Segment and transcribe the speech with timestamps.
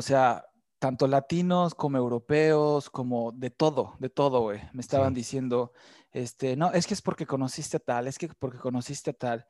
[0.00, 0.46] o sea,
[0.78, 4.60] tanto latinos como europeos, como de todo, de todo, güey.
[4.72, 5.72] Me estaban diciendo,
[6.10, 9.46] este, no, es que es porque conociste a tal, es que porque conociste a tal.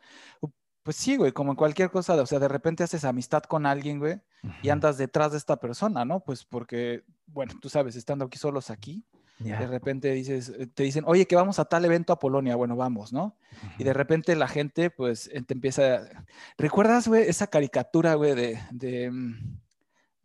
[0.83, 4.01] Pues sí, güey, como en cualquier cosa, o sea, de repente haces amistad con alguien,
[4.01, 4.21] güey,
[4.61, 6.19] y andas detrás de esta persona, ¿no?
[6.19, 9.05] Pues porque, bueno, tú sabes, estando aquí solos aquí,
[9.39, 12.75] de repente dices, eh, te dicen, oye, que vamos a tal evento a Polonia, bueno,
[12.75, 13.37] vamos, ¿no?
[13.79, 16.03] Y de repente la gente, pues, te empieza,
[16.59, 19.61] ¿recuerdas, güey, esa caricatura, güey, de, mm,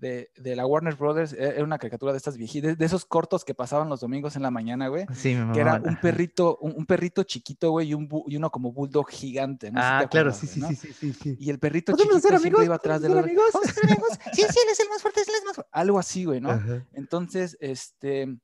[0.05, 3.43] de, de, la Warner Brothers, e, era una caricatura de estas viejitas, de, esos cortos
[3.43, 5.05] que pasaban los domingos en la mañana, güey.
[5.13, 9.09] Sí, Que era un perrito, un, perrito chiquito, güey, y, un y uno como bulldog
[9.09, 9.71] gigante.
[9.71, 9.79] ¿no?
[9.81, 13.01] ah, claro, sí, sí, sí, sí, sí, Y el perrito chiquito ser siempre iba atrás
[13.01, 13.45] de los amigos?
[13.53, 14.09] ¿Vamos a ser amigos?
[14.33, 15.69] sí, sí, él es el más fuerte, él es el más fuerte.
[15.73, 16.61] Algo así, güey, ¿no?
[16.93, 18.37] Entonces, este,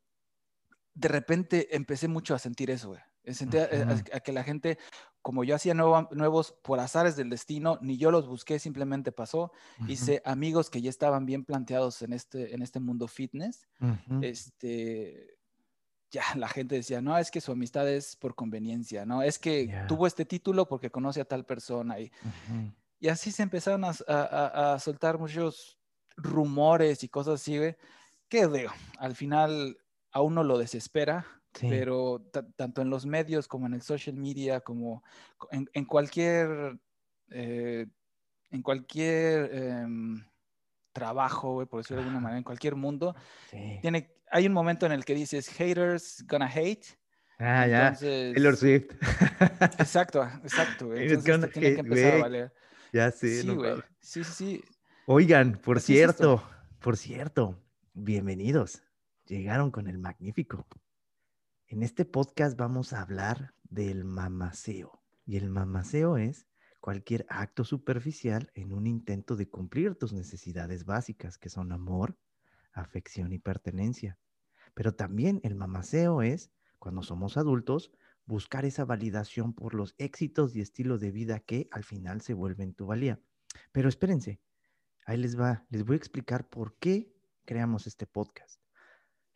[0.93, 3.01] de repente empecé mucho a sentir eso, güey.
[3.33, 4.79] Senté a, que la gente,
[5.21, 9.51] como yo hacía nuevos por azares del destino, ni yo los busqué, simplemente pasó.
[9.87, 13.67] Hice amigos que ya estaban bien planteados en este, en este mundo fitness.
[14.21, 15.37] Este,
[16.09, 19.21] ya la gente decía, no, es que su amistad es por conveniencia, ¿no?
[19.21, 21.99] Es que tuvo este título porque conoce a tal persona.
[21.99, 22.11] Y,
[22.99, 25.77] y así se empezaron a, a, soltar muchos
[26.17, 27.75] rumores y cosas así, güey,
[28.27, 29.77] que digo, al final
[30.11, 32.21] a uno lo desespera pero
[32.55, 35.03] tanto en los medios como en el social media, como
[35.51, 36.79] en, cualquier,
[37.29, 37.87] eh,
[38.51, 40.25] en cualquier em,
[40.93, 43.15] trabajo, por decirlo de alguna manera, en cualquier mundo,
[43.81, 46.85] tiene, hay un momento en el que dices, haters gonna hate.
[47.37, 47.93] Ah, ya.
[47.93, 48.91] Taylor Swift.
[49.79, 50.93] exacto, exacto.
[50.95, 52.53] Entonces tiene que empezar a valer.
[52.93, 53.41] Ya sé.
[53.41, 53.81] Sí, güey.
[53.99, 54.63] Sí, sí, sí.
[55.07, 56.43] Oigan, por cierto,
[56.79, 57.59] por cierto,
[57.93, 58.83] bienvenidos.
[59.25, 60.67] Llegaron con el magnífico.
[61.71, 65.01] En este podcast vamos a hablar del mamaceo.
[65.25, 66.45] Y el mamaceo es
[66.81, 72.17] cualquier acto superficial en un intento de cumplir tus necesidades básicas, que son amor,
[72.73, 74.19] afección y pertenencia.
[74.73, 77.93] Pero también el mamaceo es, cuando somos adultos,
[78.25, 82.73] buscar esa validación por los éxitos y estilo de vida que al final se vuelven
[82.73, 83.21] tu valía.
[83.71, 84.41] Pero espérense,
[85.05, 88.60] ahí les va, les voy a explicar por qué creamos este podcast.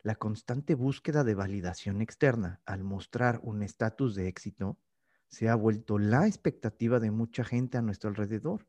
[0.06, 4.78] La constante búsqueda de validación externa al mostrar un estatus de éxito
[5.26, 8.68] se ha vuelto la expectativa de mucha gente a nuestro alrededor.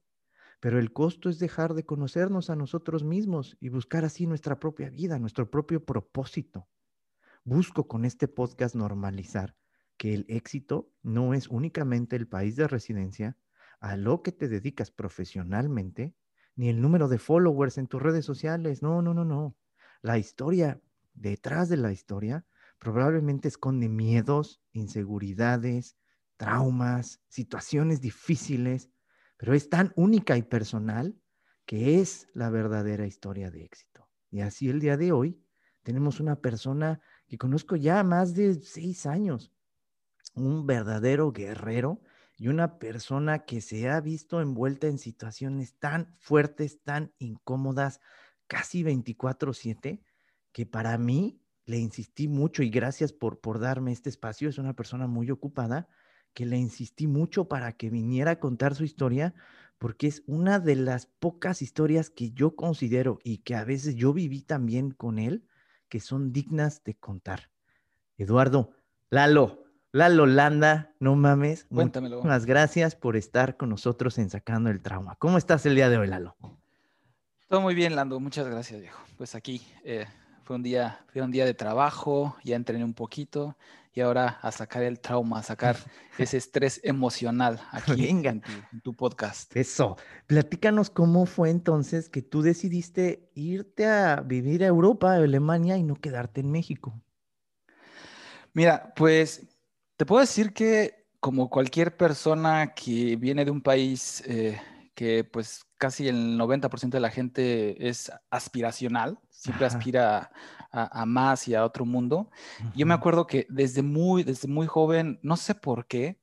[0.59, 4.89] Pero el costo es dejar de conocernos a nosotros mismos y buscar así nuestra propia
[4.89, 6.67] vida, nuestro propio propósito.
[7.43, 9.55] Busco con este podcast normalizar
[9.95, 13.37] que el éxito no es únicamente el país de residencia,
[13.79, 16.15] a lo que te dedicas profesionalmente,
[16.55, 18.81] ni el número de followers en tus redes sociales.
[18.81, 19.55] No, no, no, no.
[20.01, 20.81] La historia
[21.17, 22.45] detrás de la historia
[22.79, 25.97] probablemente esconde miedos, inseguridades,
[26.37, 28.89] traumas, situaciones difíciles,
[29.37, 31.19] pero es tan única y personal
[31.65, 34.09] que es la verdadera historia de éxito.
[34.29, 35.43] Y así el día de hoy
[35.83, 39.51] tenemos una persona que conozco ya más de seis años,
[40.35, 42.01] un verdadero guerrero
[42.37, 47.99] y una persona que se ha visto envuelta en situaciones tan fuertes, tan incómodas,
[48.47, 50.03] casi 24/7,
[50.57, 54.49] que para mí le insistí mucho y gracias por, por darme este espacio.
[54.49, 55.87] Es una persona muy ocupada
[56.33, 59.35] que le insistí mucho para que viniera a contar su historia
[59.77, 64.13] porque es una de las pocas historias que yo considero y que a veces yo
[64.13, 65.45] viví también con él
[65.89, 67.51] que son dignas de contar.
[68.17, 68.71] Eduardo,
[69.11, 71.65] Lalo, Lalo Landa, no mames.
[71.65, 72.23] Cuéntamelo.
[72.23, 75.17] Muchas gracias por estar con nosotros en Sacando el Trauma.
[75.19, 76.35] ¿Cómo estás el día de hoy, Lalo?
[77.47, 78.19] Todo muy bien, Lando.
[78.19, 78.99] Muchas gracias, viejo.
[79.19, 80.07] Pues aquí, eh,
[80.47, 83.57] fue un día, fue un día de trabajo, ya entrené un poquito
[83.93, 85.75] y ahora a sacar el trauma, a sacar
[86.17, 88.41] ese estrés emocional aquí En,
[88.81, 89.53] tu, podcast.
[89.57, 89.97] Eso.
[90.25, 95.83] Platícanos cómo fue entonces que tú decidiste irte a vivir a Europa, a Alemania y
[95.83, 96.97] no quedarte en México.
[98.53, 99.45] Mira, pues
[99.97, 104.57] te puedo decir que como cualquier persona que viene de un país eh,
[104.95, 110.31] que pues casi el 90% de la gente es aspiracional, siempre aspira
[110.71, 112.29] a, más y a otro mundo.
[112.75, 116.19] Yo me acuerdo que desde muy, desde muy joven, no sé por qué,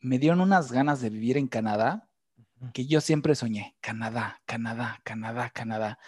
[0.00, 2.08] me dieron unas ganas de vivir en Canadá
[2.72, 3.76] que yo siempre soñé.
[3.80, 5.98] Canadá, Canadá, Canadá, Canadá.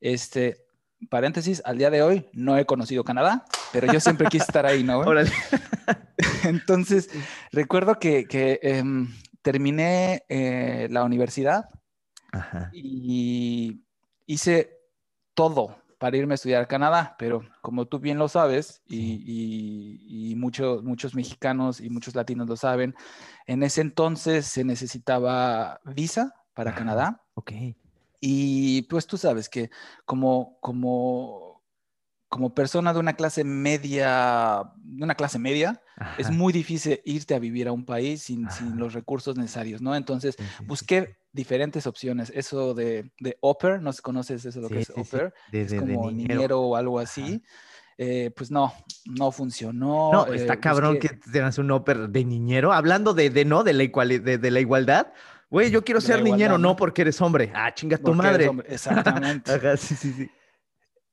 [0.00, 0.66] Este,
[1.10, 4.82] paréntesis, al día de hoy no he conocido Canadá, pero yo siempre quise estar ahí,
[4.82, 5.02] ¿no?
[6.44, 7.10] Entonces,
[7.52, 8.26] recuerdo que,
[8.62, 9.08] em,
[9.42, 11.68] terminé eh, la universidad
[12.72, 13.82] y
[14.26, 14.80] hice
[15.34, 20.82] todo para irme a estudiar a Canadá, pero como tú bien lo sabes y, muchos,
[20.82, 22.94] muchos mexicanos y muchos latinos lo saben,
[23.46, 27.22] en ese entonces se necesitaba visa para Canadá.
[27.34, 27.52] Ok.
[28.20, 29.70] Y pues tú sabes que
[30.04, 31.62] como, como,
[32.28, 35.80] como persona de una clase media, de una clase media,
[36.18, 39.94] es muy difícil irte a vivir a un país sin, sin los recursos necesarios, ¿no?
[39.94, 40.36] Entonces
[40.66, 42.32] busqué diferentes opciones.
[42.34, 45.32] Eso de, de Oper, ¿no conoces eso lo que es Oper?
[45.52, 46.60] es como niñero.
[46.62, 47.42] o algo así.
[47.98, 48.74] Eh, pues no,
[49.06, 50.10] no funcionó.
[50.12, 52.72] No, está eh, cabrón que tengas un Oper de niñero.
[52.72, 55.12] Hablando de, de no, de la, de, de la igualdad.
[55.48, 57.52] Güey, yo quiero ser niñero, no porque eres hombre.
[57.54, 58.50] Ah, chinga tu madre.
[58.66, 59.52] Exactamente.
[59.54, 60.30] Ajá, sí, sí, sí.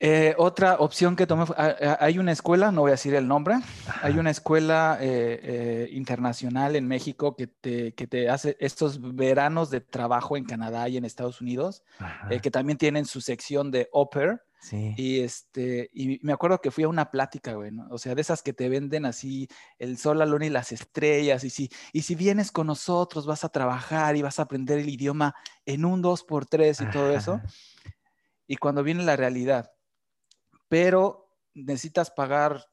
[0.06, 3.26] Eh, otra opción que tomé, ah, ah, hay una escuela, no voy a decir el
[3.26, 3.56] nombre,
[4.02, 9.70] hay una escuela eh, eh, internacional en México que te, que te, hace estos veranos
[9.70, 11.84] de trabajo en Canadá y en Estados Unidos,
[12.42, 14.44] que también tienen su sección de Oper.
[14.60, 14.94] Sí.
[14.98, 17.88] Y, este, y me acuerdo que fui a una plática, güey, ¿no?
[17.90, 19.48] O sea, de esas que te venden así
[19.80, 21.46] el sol, la luna y las estrellas.
[21.46, 24.90] Y si, y si vienes con nosotros, vas a trabajar y vas a aprender el
[24.90, 25.34] idioma
[25.66, 27.42] en un dos por tres y todo eso.
[28.48, 29.72] Y cuando viene la realidad,
[30.74, 32.66] pero necesitas pagar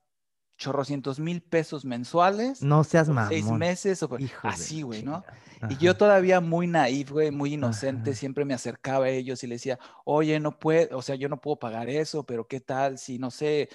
[0.56, 2.62] chorrocientos mil pesos mensuales.
[2.62, 3.29] No seas más.
[3.29, 4.08] Seis meses o
[4.43, 5.23] así, güey, ¿no?
[5.69, 9.61] Y yo todavía muy naif, güey, muy inocente, siempre me acercaba a ellos y les
[9.61, 13.19] decía, oye, no puedo, o sea, yo no puedo pagar eso, pero ¿qué tal si,
[13.19, 13.69] no sé,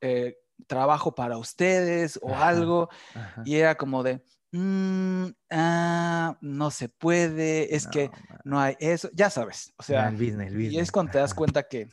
[0.00, 2.88] eh, trabajo para ustedes o algo?
[3.44, 4.22] Y era como de,
[4.52, 8.12] mm, ah, no se puede, es que
[8.44, 11.88] no hay eso, ya sabes, o sea, y es cuando te das cuenta que...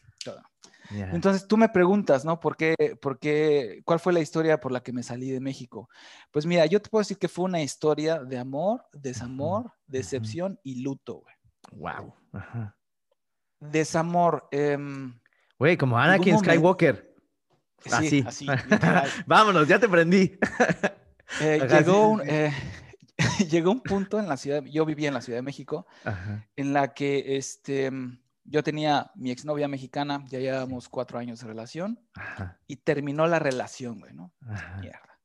[0.90, 2.40] Entonces tú me preguntas, ¿no?
[2.40, 5.90] ¿Por qué, por qué, cuál fue la historia por la que me salí de México?
[6.32, 10.82] Pues mira, yo te puedo decir que fue una historia de amor, desamor, decepción y
[10.82, 11.36] luto, güey.
[11.72, 12.14] Wow.
[13.60, 14.48] Desamor.
[14.52, 15.20] Em,
[15.58, 17.16] güey, como Anakin Skywalker.
[17.92, 18.24] así.
[18.26, 18.48] así
[19.26, 20.38] Vámonos, ya te prendí.
[21.42, 22.54] Eh, llegó, un, eh,
[23.50, 25.88] llegó un punto en la ciudad, yo vivía en la Ciudad de México,
[26.56, 27.92] en la que este
[28.46, 32.00] yo tenía mi exnovia mexicana, ya llevábamos cuatro años de relación
[32.68, 34.34] y terminó la relación, güey, ¿no?
[34.80, 35.20] Mierda.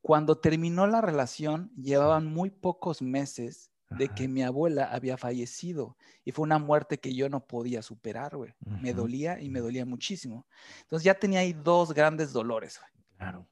[0.00, 6.32] Cuando terminó la relación, llevaban muy pocos meses de que mi abuela había fallecido y
[6.32, 8.54] fue una muerte que yo no podía superar, güey.
[8.60, 10.46] Me dolía y me dolía muchísimo.
[10.82, 12.90] Entonces ya tenía ahí dos grandes dolores, güey.
[13.16, 13.48] Claro.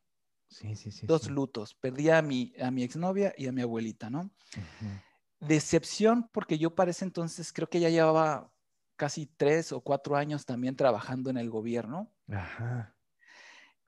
[0.48, 1.06] Sí, sí, sí.
[1.06, 1.74] Dos lutos.
[1.74, 4.30] Perdí a mi, a mi exnovia y a mi abuelita, ¿no?
[5.40, 8.51] Decepción porque yo para ese entonces creo que ya llevaba
[9.02, 12.08] casi tres o cuatro años también trabajando en el gobierno.
[12.28, 12.94] Ajá.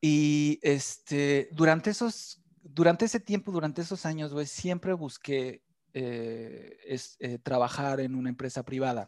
[0.01, 5.63] Y este, durante esos, durante ese tiempo, durante esos años, güey, siempre busqué
[5.93, 9.07] eh, es, eh, trabajar en una empresa privada.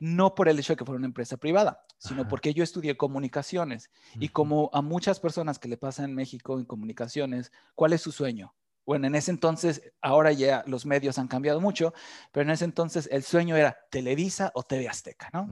[0.00, 3.90] No por el hecho de que fuera una empresa privada, sino porque yo estudié comunicaciones.
[4.18, 8.12] Y como a muchas personas que le pasa en México en comunicaciones, ¿cuál es su
[8.12, 8.54] sueño?
[8.86, 11.94] Bueno, en ese entonces, ahora ya los medios han cambiado mucho,
[12.32, 15.48] pero en ese entonces el sueño era Televisa o TV Azteca, ¿no?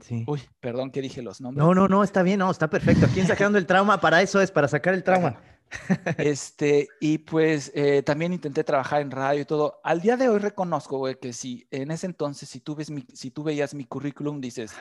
[0.00, 0.24] sí.
[0.26, 1.64] Uy, perdón que dije los nombres.
[1.64, 3.06] No, no, no, está bien, no, está perfecto.
[3.06, 5.40] Aquí sacando el trauma, para eso es, para sacar el trauma.
[6.18, 9.80] este, y pues eh, también intenté trabajar en radio y todo.
[9.84, 13.04] Al día de hoy reconozco, güey, que si en ese entonces, si tú, ves mi,
[13.12, 14.72] si tú veías mi currículum, dices,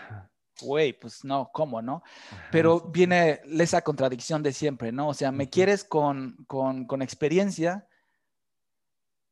[0.62, 2.04] güey, pues no, ¿cómo, no?
[2.52, 5.10] Pero viene esa contradicción de siempre, ¿no?
[5.10, 7.88] O sea, me quieres con, con, experiencia,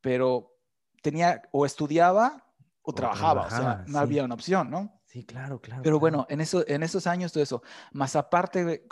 [0.05, 0.55] pero
[1.01, 2.45] tenía o estudiaba
[2.83, 5.01] o, trabajaba, o sea, no había una opción, ¿no?
[5.03, 5.81] Sí, claro, claro.
[5.81, 8.85] Pero bueno, en, eso, en esos años todo eso, más aparte,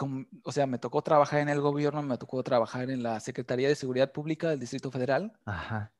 [0.43, 3.75] o sea, me tocó trabajar en el gobierno, me tocó trabajar en la Secretaría de
[3.75, 5.37] Seguridad Pública del Distrito Federal.
[5.45, 5.93] Ajá.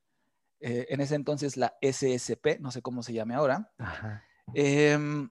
[0.58, 3.72] Eh, en ese entonces la SSP, no sé cómo se llame ahora.
[3.78, 4.24] Ajá.
[4.52, 5.30] Em,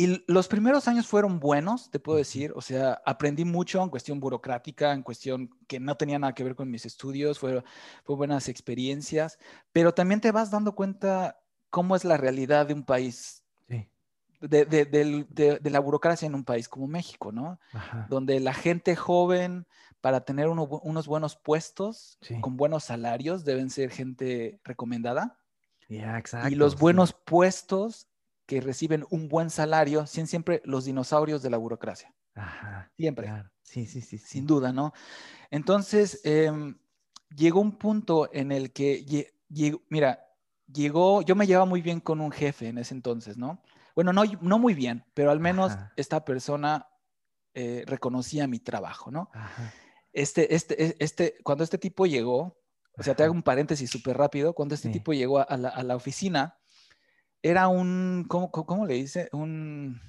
[0.00, 4.18] y los primeros años fueron buenos, te puedo decir, o sea, aprendí mucho en cuestión
[4.18, 7.64] burocrática, en cuestión que no tenía nada que ver con mis estudios, fueron
[8.02, 9.38] fue buenas experiencias,
[9.74, 11.38] pero también te vas dando cuenta
[11.68, 13.44] cómo es la realidad de un país,
[14.40, 17.60] de, de, de, la burocracia en un país como México, ¿no?
[18.08, 19.66] Donde la gente joven,
[20.00, 25.36] para tener unos buenos puestos, con buenos salarios, deben ser gente recomendada.
[25.90, 28.09] exacto, y los buenos puestos
[28.50, 32.12] que reciben un buen salario, son siempre los dinosaurios de la burocracia.
[32.34, 33.32] Ajá, siempre.
[33.62, 34.92] Sí, sí, sí, Sin duda, ¿no?
[35.52, 36.76] Entonces, em,
[37.28, 39.06] llegó un punto en el que,
[39.88, 40.18] mira,
[40.66, 43.62] llegó, yo me llevaba muy bien con un jefe en ese entonces, ¿no?
[43.94, 46.88] Bueno, no, no muy bien, pero al menos esta persona
[47.54, 49.30] eh, reconocía mi trabajo, ¿no?
[50.12, 52.58] Este, este, e, este, cuando este tipo llegó,
[52.98, 55.84] o sea, te hago un paréntesis súper rápido, cuando este tipo llegó a la, a
[55.84, 56.59] la, oficina,
[57.42, 59.28] era un, ¿cómo, cómo le dice?
[59.32, 60.00] Un,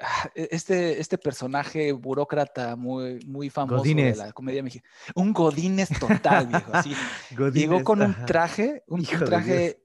[0.00, 4.92] ah, e, este, este personaje burócrata muy, muy famoso de la comedia mexicana.
[5.14, 6.94] Un Godínez total, viejo, así.
[7.54, 9.82] Llegó con un traje, un, traje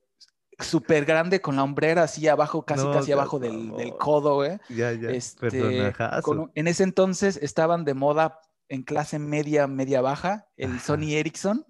[0.59, 4.59] súper grande con la hombrera así abajo, casi No casi abajo del, del codo, güey.
[4.69, 5.09] Ya, ya.
[5.09, 10.79] Este, con en ese entonces estaban de moda en clase media, media baja, el.
[10.79, 11.65] Sony Ericsson,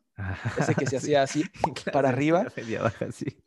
[0.58, 1.44] ese que se hacía así.
[1.94, 2.46] Para arriba.
[2.56, 3.44] media baja, sí.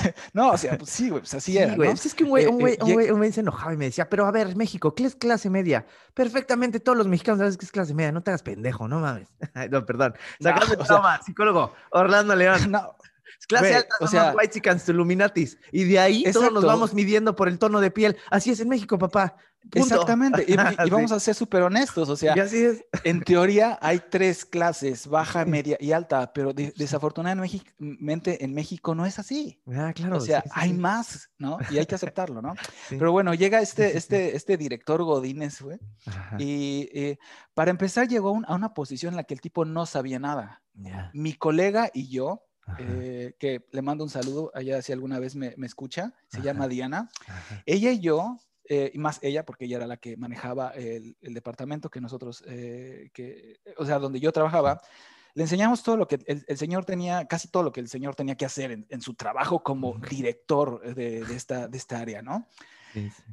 [0.32, 1.88] No, o sea, pues sí, güey, pues así Sí, era, güey.
[1.88, 1.94] ¿no?
[1.94, 3.72] pues es que un güey, Eh, un eh, güey, un güey- un güey se enojaba
[3.74, 5.86] y me decía, pero a ver, México, ¿qué es clase media?
[6.14, 9.28] Perfectamente todos los mexicanos sabes que es clase media, no te hagas pendejo, no mames.
[9.70, 10.14] No, perdón.
[10.40, 12.58] No, Sacando o sea- trauma, psicólogo, Orlando León.
[12.70, 12.96] No,
[13.48, 15.58] Clase Güey, alta, o sea- white chicans, Illuminatis.
[15.72, 16.66] Y de ahí todos nos Exacto.
[16.66, 18.16] vamos midiendo por el tono de piel.
[18.30, 19.36] Así es en México, papá.
[19.62, 19.78] Punto.
[19.94, 20.44] exactamente.
[20.48, 20.90] Y, y- Sí.
[20.90, 22.84] vamos a ser súper honestos, o sea, así es.
[23.04, 29.06] en teoría hay tres clases, baja, media y alta, pero de- desafortunadamente en México no
[29.06, 29.60] es así.
[29.72, 30.16] Ah, claro.
[30.16, 31.58] O sea, sí, sí, hay más, ¿no?
[31.70, 32.54] Y hay que aceptarlo, ¿no?
[32.88, 35.78] Pero bueno, llega este, este, este director Godínez, güey,
[36.38, 37.18] y eh,
[37.54, 40.18] para empezar llegó a un- a una posición en la que el tipo no sabía
[40.18, 40.62] nada.
[40.74, 42.44] ya, Mi colega y yo,
[42.78, 46.46] eh, que le mando un saludo allá si alguna vez me, me escucha, se Ajá.
[46.46, 47.08] llama Diana.
[47.26, 47.62] ajá.
[47.66, 48.38] Ella y yo,
[48.72, 52.44] eh, y más ella, porque ella era la que manejaba el, el departamento que nosotros,
[52.46, 54.80] eh, que, o sea, donde yo trabajaba,
[55.34, 58.14] le enseñamos todo lo que el, el señor tenía, casi todo lo que el señor
[58.14, 62.22] tenía que hacer en, en su trabajo como director de, de esta, de esta área,
[62.22, 62.46] ¿no?
[62.92, 63.24] Sí, sí.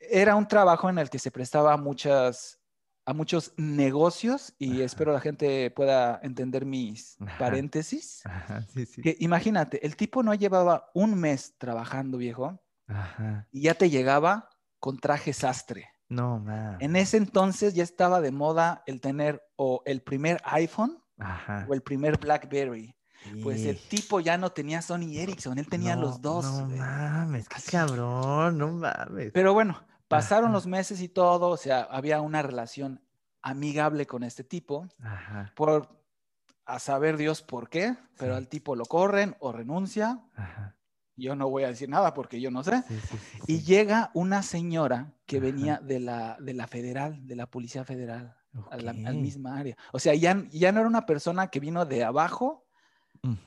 [0.00, 2.62] Era un trabajo en el que se prestaba a muchas
[3.04, 4.84] a muchos negocios y Ajá.
[4.84, 7.38] espero la gente pueda entender mis Ajá.
[7.38, 8.24] paréntesis.
[8.24, 9.02] Ajá, sí, sí.
[9.02, 12.58] Que imagínate, el tipo no llevaba un mes trabajando, viejo,
[12.88, 13.48] Ajá.
[13.50, 15.88] y ya te llegaba con traje sastre.
[16.08, 16.76] No, man.
[16.80, 21.66] En ese entonces ya estaba de moda el tener o el primer iPhone Ajá.
[21.68, 22.94] o el primer BlackBerry.
[23.42, 26.44] Pues el tipo ya no tenía Sony Ericsson, él tenía No, los dos.
[26.44, 29.32] No mames, qué cabrón, no mames.
[29.32, 30.52] Pero bueno, pasaron Ajá.
[30.54, 33.02] los meses y todo, o sea, había una relación
[33.42, 35.88] amigable con este tipo, Ajá, por
[36.66, 38.38] a saber Dios por qué, pero Sí.
[38.38, 40.20] al tipo lo corren o renuncia.
[40.36, 40.76] ajá.
[41.16, 42.82] Yo no voy a decir nada porque yo no sé.
[42.88, 45.46] Sí, sí, sí, Y llega una señora que Ajá.
[45.46, 48.36] venía de la, de la federal, de la policía federal,
[48.70, 49.76] a la misma área.
[49.92, 52.66] O sea, ya, ya no era una persona que vino de abajo,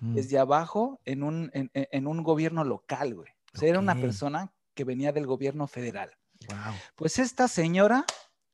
[0.01, 3.29] desde abajo, en un, en, un gobierno local, güey.
[3.53, 6.11] O sea, era una persona que venía del gobierno federal.
[6.95, 8.05] Pues esta señora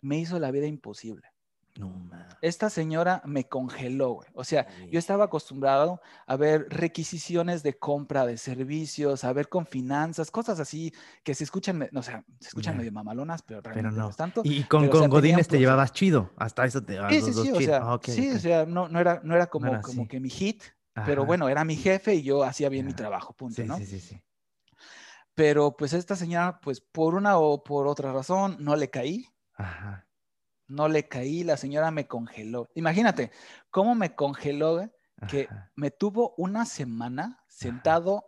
[0.01, 1.34] me hizo la vida imposible.
[1.77, 2.09] No.
[2.41, 4.29] Esta señora me congeló, güey.
[4.33, 4.89] O sea, Sí.
[4.91, 10.59] yo estaba acostumbrado a ver requisiciones de compra de servicios, a ver con finanzas, cosas
[10.59, 14.03] así que se escuchan, no, o sea, se escuchan medio mamalonas, pero Pero realmente no.
[14.05, 14.09] no.
[14.09, 14.41] es tanto.
[14.45, 16.31] Y con, pero, o sea, Godines te profe- llevabas chido.
[16.37, 18.99] Hasta eso te llevabas Sí, sí, sí, o sea, Ah, sí, o sea, no, no
[18.99, 20.07] era, no era como, era como así.
[20.07, 20.63] que mi hit,
[21.05, 23.77] pero bueno, era mi jefe y yo hacía bien mi trabajo, punto, Sí, ¿no?
[23.77, 24.21] sí, sí, sí.
[25.33, 29.25] Pero pues esta señora, pues por una o por otra razón, no le caí,
[29.57, 30.07] Ajá.
[30.67, 32.69] No le caí, la señora me congeló.
[32.75, 33.31] Imagínate
[33.69, 34.89] cómo me congeló,
[35.27, 35.71] que ajá.
[35.75, 38.25] me tuvo una semana sentado,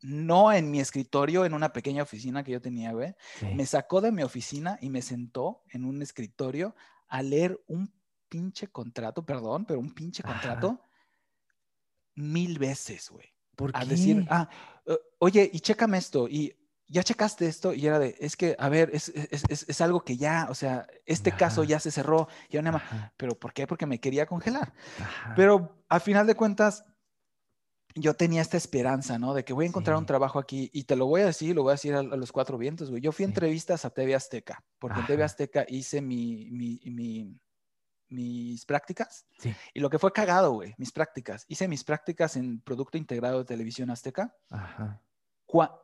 [0.00, 3.14] no en mi escritorio, en una pequeña oficina que yo tenía, güey.
[3.38, 3.46] Sí.
[3.54, 6.74] Me sacó de mi oficina y me sentó en un escritorio
[7.08, 7.92] a leer un
[8.28, 10.34] pinche contrato, perdón, pero un pinche Ajá.
[10.34, 10.80] contrato
[12.14, 13.26] mil veces, güey.
[13.56, 13.86] ¿Por A qué?
[13.86, 14.48] decir, ah,
[14.86, 16.54] eh, oye, y chécame esto, y
[16.88, 20.00] ya checaste esto, y era de, es que, a ver, es, es, es- es algo
[20.04, 21.68] que ya, o sea, este caso Ajá.
[21.70, 22.76] ya se cerró, ya hay más.
[22.82, 23.66] Ajá, ¿Pero por qué?
[23.66, 24.72] Porque me quería congelar.
[24.98, 25.34] ajá.
[25.36, 26.84] Pero a final de cuentas,
[27.94, 29.34] yo tenía esta esperanza, ¿no?
[29.34, 31.62] De que voy a encontrar un trabajo aquí y te lo voy a decir, lo
[31.62, 33.02] voy a decir a, a los cuatro vientos, güey.
[33.02, 33.30] Yo fui a Sí.
[33.30, 35.26] entrevistas a TV Azteca, porque en TV Ajá.
[35.26, 37.38] Azteca hice mi, mi- mi-
[38.10, 39.54] mis prácticas Sí.
[39.74, 41.44] y lo que fue cagado, güey, mis prácticas.
[41.48, 45.02] Hice mis prácticas en Producto Integrado de Televisión Azteca Ajá.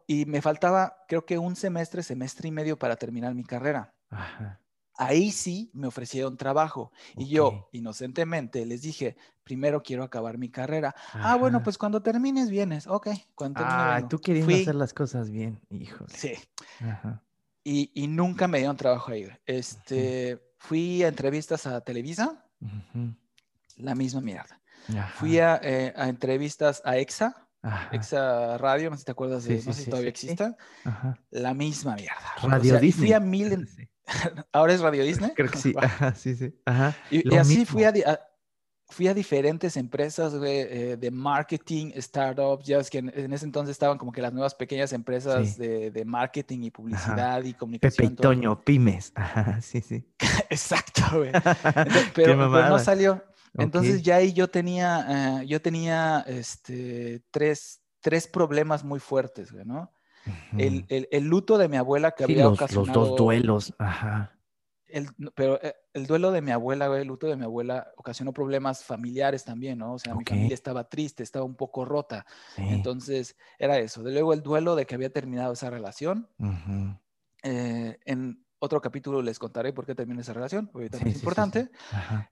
[0.06, 3.94] Y me faltaba, creo que un semestre, semestre y medio para terminar mi carrera.
[4.10, 4.60] Ajá.
[4.96, 10.94] Ahí sí me ofrecieron trabajo y yo inocentemente les dije, primero quiero acabar mi carrera.
[11.14, 11.64] Ah, bueno, Ajá.
[11.64, 12.86] pues cuando termines vienes.
[12.86, 14.08] Ok, cuando termine Ah, vengo.
[14.08, 16.14] tú queriendo Fui- hacer las cosas bien, híjole.
[16.16, 16.34] Sí,
[16.80, 17.24] Ajá.
[17.64, 19.26] y, y nunca me dieron trabajo ahí.
[19.46, 22.44] Este, fui a entrevistas a Televisa,
[23.76, 24.60] la misma mierda.
[25.16, 27.88] Fui a, eh, a entrevistas a EXA, Ajá.
[27.96, 30.10] Exa Radio, no sé si te acuerdas Sí, de, sí, no sé sí, si todavía
[30.10, 31.18] exista, Ajá.
[31.30, 32.14] la misma mierda.
[32.42, 33.06] O Radio sea, y Disney.
[33.08, 33.68] Fui a mil, en-
[34.52, 35.30] ahora es Radio Disney.
[35.34, 35.74] Creo que sí.
[35.80, 36.54] Ajá, sí, sí.
[36.66, 36.94] Ajá.
[37.10, 38.20] Y, y así fui a, a-
[38.90, 43.46] fui a diferentes empresas güey, eh, de marketing, startups, ya es que en, en ese
[43.46, 47.48] entonces estaban como que las nuevas pequeñas empresas de, de marketing y publicidad y Pepe
[47.48, 48.14] y comunicación.
[48.14, 48.28] todo.
[48.28, 49.10] Toño, pymes.
[49.14, 50.06] Ajá, sí, sí.
[50.50, 51.30] Exacto, güey.
[51.32, 52.68] Entonces, Pero, pero no mamada.
[53.56, 59.64] Entonces ya ahí yo tenía, eh, yo tenía este, tres, tres problemas muy fuertes, güey,
[59.64, 59.92] ¿no?
[60.58, 60.86] El, Ujú.
[60.88, 63.74] el- el luto de mi abuela que Sí, había los, los ocasionado dos duelos.
[63.78, 64.30] Ajá.
[64.86, 68.32] el, pero eh, el duelo de mi abuela, güey, el luto de mi abuela ocasionó
[68.32, 69.94] problemas familiares también, ¿no?
[69.94, 72.24] O sea, mi familia estaba triste, estaba un poco rota.
[72.56, 74.02] Entonces, era eso.
[74.02, 76.28] De luego el duelo de que había terminado esa relación.
[77.42, 81.70] Eh, en otro capítulo les contaré por qué terminó esa relación, porque también es importante.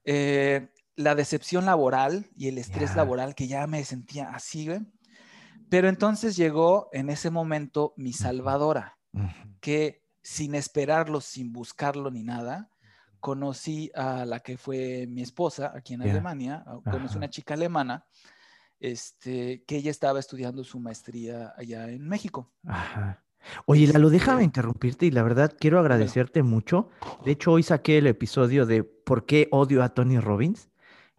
[0.03, 4.81] Eh, la decepción laboral y el estrés laboral que ya me sentía así, güey.
[5.69, 8.97] Pero entonces llegó en ese momento mi salvadora,
[9.59, 12.69] que sin esperarlo, sin buscarlo ni nada,
[13.19, 18.05] conocí a la que fue mi esposa aquí en Alemania, conocí una chica alemana,
[18.79, 22.51] este, que ella estaba estudiando su maestría allá en México.
[22.67, 23.23] Ajá.
[23.65, 26.89] Oye, Lalo, déjame este interrumpirte y la verdad quiero agradecerte mucho.
[27.25, 30.69] De hecho, hoy saqué el episodio de por qué odio a Tony Robbins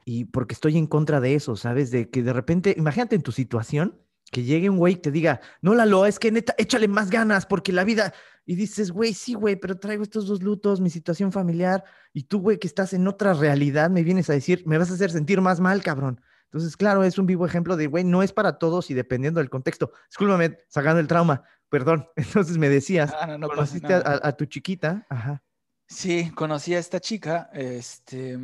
[0.04, 1.90] y porque estoy en contra de eso, ¿sabes?
[1.90, 5.40] De que de repente, imagínate en tu situación, que llegue un güey y te diga,
[5.62, 8.12] no, Lalo, es que neta, échale más ganas porque la vida,
[8.46, 12.40] y dices, güey, sí, güey, pero traigo estos dos lutos, mi situación familiar, y tú,
[12.40, 15.40] güey, que estás en otra realidad, me vienes a decir, me vas a hacer sentir
[15.40, 16.20] más mal, cabrón.
[16.46, 19.50] Entonces, claro, es un vivo ejemplo de, güey, no es para todos y dependiendo del
[19.50, 19.92] contexto.
[20.08, 22.06] Discúlpame, sacando el trauma, perdón.
[22.16, 25.06] Entonces me decías, ah, no, conociste a, a, tu chiquita.
[25.08, 25.42] Ajá.
[25.88, 28.38] Sí, conocí a esta chica, este,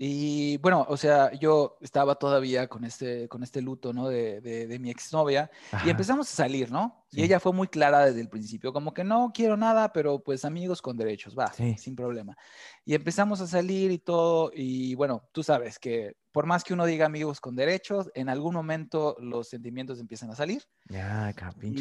[0.00, 4.08] y bueno, o sea, yo estaba todavía con este, con este luto, ¿no?
[4.08, 5.50] De, de, mi exnovia
[5.84, 7.04] y empezamos a salir, ¿no?
[7.10, 10.44] Y ella fue muy clara desde el principio, como que no quiero nada, pero pues
[10.44, 12.36] amigos con derechos, va, sin problema.
[12.84, 16.86] Y empezamos a salir y todo, y bueno, tú sabes que por más que uno
[16.86, 20.62] diga amigos con derechos, en algún momento los sentimientos empiezan a salir.
[20.88, 21.34] Ya,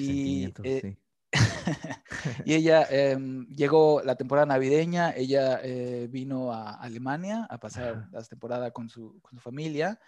[0.05, 0.97] sentimientos, eh, sí.
[2.45, 8.23] y ella em, llegó la temporada navideña, ella eh, vino a Alemania a pasar la
[8.23, 9.99] temporada con su, con su familia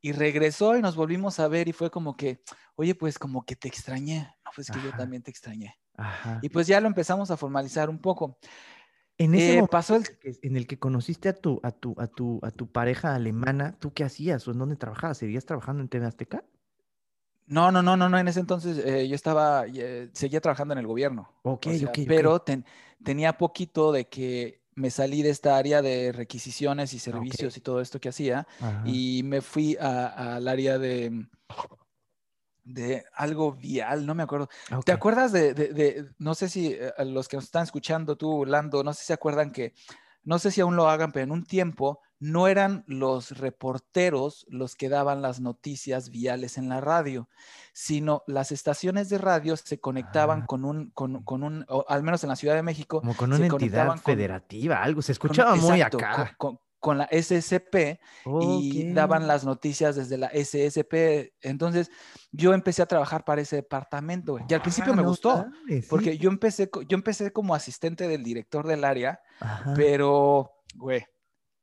[0.00, 2.42] y regresó y nos volvimos a ver y fue como que,
[2.76, 5.76] oye, pues como que te extrañé, no, pues que yo también te extrañé.
[6.42, 8.38] Y pues ya lo empezamos a formalizar un poco.
[9.16, 10.04] En ese eh, pasó el...
[10.42, 13.92] en el que conociste a tu, a tu, a tu, a tu pareja alemana, ¿tú
[13.92, 15.18] qué hacías o en dónde trabajabas?
[15.18, 16.44] ¿Seguías trabajando en TV Azteca?
[17.46, 18.18] No, no, no, no, no.
[18.18, 21.32] En ese entonces eh, yo estaba, eh, seguía trabajando en el gobierno.
[21.42, 21.98] Ok, ok.
[22.06, 22.44] Pero
[23.02, 27.80] tenía poquito de que me salí de esta área de requisiciones y servicios y todo
[27.80, 28.46] esto que hacía
[28.84, 31.26] y me fui al área de,
[32.64, 34.48] de algo vial, no me acuerdo.
[34.84, 38.92] ¿Te acuerdas de, no sé si eh, los que nos están escuchando, tú, Lando, no
[38.92, 39.74] sé si se acuerdan que,
[40.24, 44.76] no sé si aún lo hagan, pero en un tiempo no eran los reporteros los
[44.76, 47.28] que daban las noticias viales en la radio,
[47.74, 50.46] sino las estaciones de radio se conectaban ah.
[50.46, 53.00] con un, con, un, al menos en la Ciudad de México.
[53.00, 56.34] Como con una entidad federativa, algo, se escuchaba muy acá.
[56.38, 56.58] Con,
[56.98, 57.98] la SSP
[58.42, 61.32] y daban las noticias desde la SSP.
[61.40, 61.90] Entonces,
[62.30, 64.38] yo empecé a trabajar para ese departamento.
[64.46, 65.46] Y al principio ah, me gustó,
[65.88, 69.20] porque yo empecé, yo empecé como asistente del director del área,
[69.74, 71.06] pero, güey,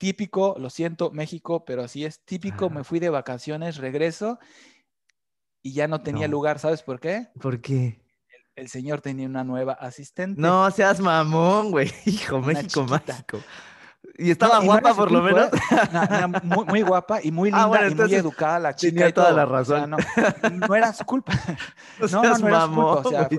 [0.02, 4.40] típico, lo siento, México, pero así es típico, me fui de vacaciones, regreso
[5.62, 7.28] y ya no tenía lugar, ¿sabes por qué?
[7.40, 8.02] ¿Por qué?
[8.56, 10.42] El, señor tenía una nueva asistente.
[10.42, 11.94] No seas mamón, güey.
[12.08, 13.42] Hijo, México mágico.
[14.18, 15.52] Y estaba guapa por lo menos.
[15.54, 16.28] ¿eh?
[16.46, 18.92] muy, guapa y muy ah, linda y muy educada la chica.
[18.92, 19.92] Tenía toda la razón.
[20.68, 21.34] no, era su culpa.
[22.12, 23.02] No, no, no, era su culpa.
[23.06, 23.30] O sea,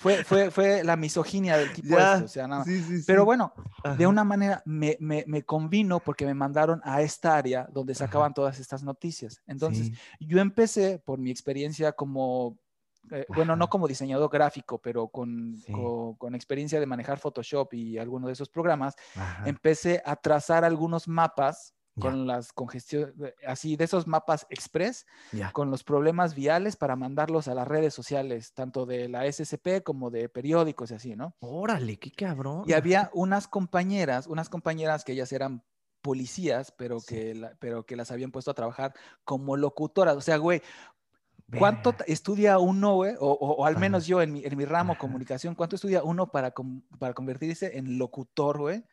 [0.00, 2.64] fue, fue, fue la misoginia del tipo este, o sea, nada.
[3.06, 3.52] Pero bueno,
[3.98, 8.32] de una manera me, me, me, convino porque me mandaron a esta área donde sacaban
[8.32, 9.42] todas estas noticias.
[9.46, 12.58] Entonces, yo empecé por mi experiencia como,
[13.10, 17.98] eh, bueno, no como diseñador gráfico, pero con, con, con, experiencia de manejar Photoshop y
[17.98, 18.94] alguno de esos programas,
[19.44, 23.14] empecé a trazar algunos mapas con las congestiones,
[23.46, 25.06] así de esos mapas express,
[25.52, 30.10] con los problemas viales para mandarlos a las redes sociales, tanto de la SCP como
[30.10, 31.36] de periódicos y así, ¿no?
[31.40, 32.64] Órale, qué cabrón.
[32.66, 35.62] Y había unas compañeras, unas compañeras que ellas eran
[36.02, 40.16] policías, pero, que, pero que las habían puesto a trabajar como locutoras.
[40.16, 40.62] O sea, güey,
[41.58, 43.14] ¿Cuánto estudia uno, güey?
[43.18, 46.52] O, al menos yo en mi, en mi ramo comunicación, ¿cuánto estudia uno para,
[46.98, 48.84] para convertirse en locutor, güey?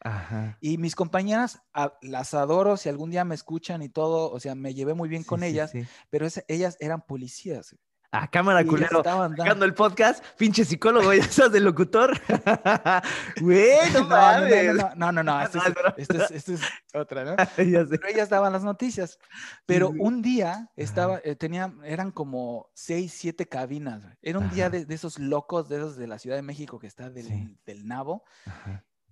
[0.61, 1.61] Y mis compañeras
[2.01, 5.23] las adoro, si algún día me escuchan y todo, o sea, me llevé muy bien
[5.23, 5.71] con ellas,
[6.09, 7.75] pero ellas eran policías.
[8.11, 9.03] A cámara culero.
[9.03, 12.17] Sacando el podcast, pinche psicólogo, ya estás de locutor.
[13.41, 15.41] Güey, no, no, no, no,
[15.97, 16.61] esto, es,
[16.93, 17.35] otra, ¿no?
[17.55, 19.19] Pero ellas daban las noticias.
[19.65, 24.03] Pero un día estaba, eh, tenía, eran como seis, siete cabinas.
[24.21, 27.09] Era un día de, esos locos, de esos de la Ciudad de México que está
[27.09, 28.23] del, del Nabo.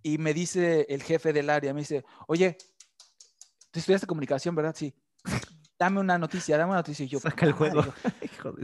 [0.02, 2.58] Y me dice el jefe del área, me dice, oye,
[3.72, 4.76] tú estudiaste comunicación, ¿verdad?
[4.78, 4.96] Sí
[5.78, 7.06] dame una noticia, dame una noticia.
[7.06, 7.84] Y yo, Saca el juego.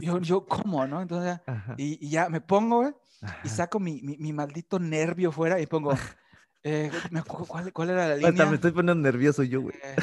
[0.00, 1.02] Yo, yo, ¿cómo, no?
[1.02, 1.40] Entonces,
[1.76, 3.00] y, ya me pongo,
[3.44, 5.92] y saco mi, mi, maldito nervio fuera y pongo,
[6.64, 6.90] Eh,
[7.26, 8.30] cuál, cuál era la línea.
[8.30, 9.74] Hasta me estoy poniendo nervioso yo, güey.
[9.82, 9.96] Eh,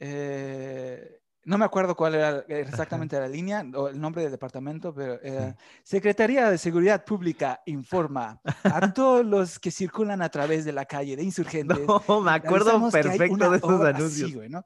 [0.00, 1.17] eh,
[1.48, 5.56] no me acuerdo cuál era exactamente la línea o el nombre del departamento, pero era
[5.82, 11.16] Secretaría de Seguridad Pública informa a todos los que circulan a través de la calle
[11.16, 11.78] de insurgentes.
[11.86, 14.22] No, me acuerdo perfecto de esos anuncios.
[14.28, 14.62] así, güey, ¿no?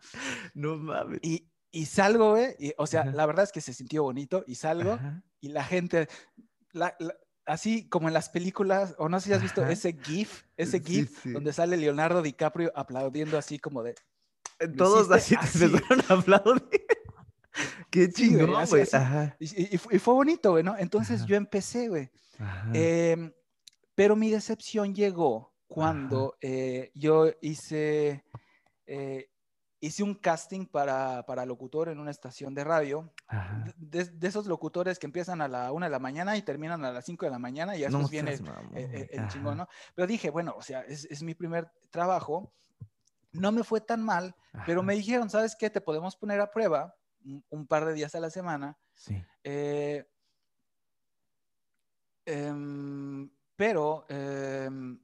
[0.55, 1.21] No mames.
[1.23, 3.13] Y, y salgo, güey, y, o sea, Ajá.
[3.13, 5.23] la verdad es que se sintió bonito y salgo Ajá.
[5.41, 6.09] y la gente,
[6.73, 7.15] la- la-
[7.47, 9.73] así como en las películas, o no sé si has visto Ajá.
[9.73, 11.31] ese GIF, ese Sí, GIF sí.
[11.33, 13.95] donde sale Leonardo DiCaprio aplaudiendo así como de,
[14.69, 15.65] Todos hiciste así así.
[15.65, 16.87] empezaron a aplaudir.
[17.91, 18.85] Qué chingón, güey.
[19.39, 20.77] y, y- y fu- y fue bonito, güey, ¿no?
[20.79, 21.27] Entonces Ajá.
[21.29, 22.11] yo empecé, güey.
[22.73, 23.33] Em,
[23.95, 28.25] pero mi decepción llegó cuando eh, yo hice,
[28.87, 29.29] eh,
[29.81, 33.13] hice un casting para, para locutor en una estación de radio.
[33.77, 36.93] De, de esos locutores que empiezan a la una de la mañana y terminan a
[36.93, 38.39] las 5 de la mañana y ya No después viene eh,
[38.75, 39.09] eh, güey.
[39.13, 39.29] el Ajá.
[39.29, 39.69] chingón, ¿no?
[39.95, 42.51] Pero dije, bueno, o sea, es, es mi primer trabajo.
[43.33, 44.35] No me fue tan mal,
[44.67, 45.71] pero me dijeron, ¿sabes qué?
[45.71, 48.79] Te podemos poner a prueba un, un par de días a la semana.
[48.95, 49.23] Sí.
[49.43, 50.07] eh,
[52.27, 54.99] em, pero, em,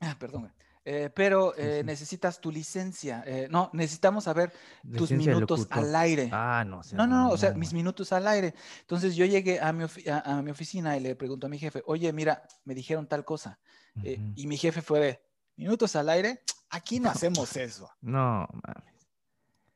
[0.00, 0.52] ah, perdón.
[0.84, 1.86] Eh, pero Sí, eh, sí.
[1.86, 3.22] necesitas tu licencia.
[3.50, 4.52] no, necesitamos saber
[4.96, 6.30] tus minutos al aire.
[6.32, 6.82] Ah, no.
[6.82, 8.54] seas No, no, no, o sea, mis minutos al aire.
[8.80, 11.82] Entonces yo llegué a mi, a, a mi oficina y le pregunto a mi jefe,
[11.86, 13.60] oye, mira, me dijeron tal cosa.
[14.02, 15.20] Y mi jefe fue de,
[15.56, 17.90] minutos al aire, aquí no hacemos eso.
[18.00, 19.08] No, mames.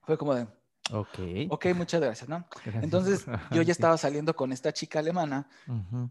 [0.02, 0.46] Fue como de,
[0.92, 1.18] Ok.
[1.50, 2.46] ok, muchas gracias, ¿no?
[2.64, 2.84] Gracias.
[2.84, 6.10] Entonces yo ya estaba saliendo con esta chica alemana Ujú.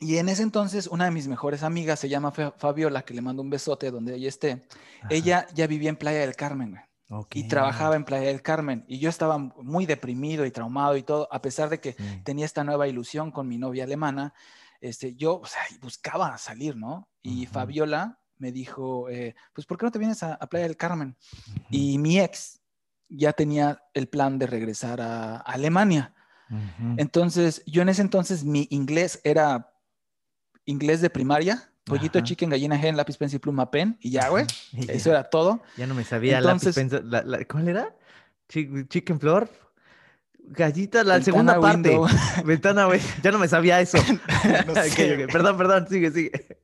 [0.00, 3.42] y en ese entonces una de mis mejores amigas se llama Fabiola, que le mando
[3.42, 4.66] un besote donde ella esté.
[5.00, 5.08] Ajá.
[5.10, 6.82] Ella ya vivía en Playa del Carmen, güey.
[7.08, 7.36] Ok.
[7.36, 8.84] Y trabajaba en Playa del Carmen.
[8.88, 12.20] Y yo estaba muy deprimido y traumado y todo, a pesar de que Sí.
[12.24, 14.34] tenía esta nueva ilusión con mi novia alemana,
[14.80, 17.08] este, yo o sea, buscaba salir, ¿no?
[17.22, 17.54] Y Ujú.
[17.54, 21.16] Fabiola me dijo, eh, pues, ¿por qué no te vienes a, a Playa del Carmen?
[21.70, 22.60] Y mi ex
[23.08, 26.12] ya tenía el plan de regresar a, a Alemania.
[26.96, 29.72] Entonces, yo en ese entonces mi inglés era
[30.64, 32.24] inglés de primaria, pollito, Ajá.
[32.26, 34.44] chicken, gallina, gen, lápiz, pencil, pluma, pen, y ya, güey.
[34.88, 35.62] Eso era todo.
[35.76, 37.94] Ya no me sabía Entonces- lápiz, pensa- la- la- ¿Cuál era?
[38.48, 39.48] Chi- chicken flor.
[40.48, 41.98] Gallita, la segunda parte.
[42.44, 43.00] Ventana, güey.
[43.22, 43.98] Ya no me sabía eso.
[44.66, 44.74] No.
[45.32, 45.88] Perdón, perdón.
[45.88, 46.58] Sigue, sigue.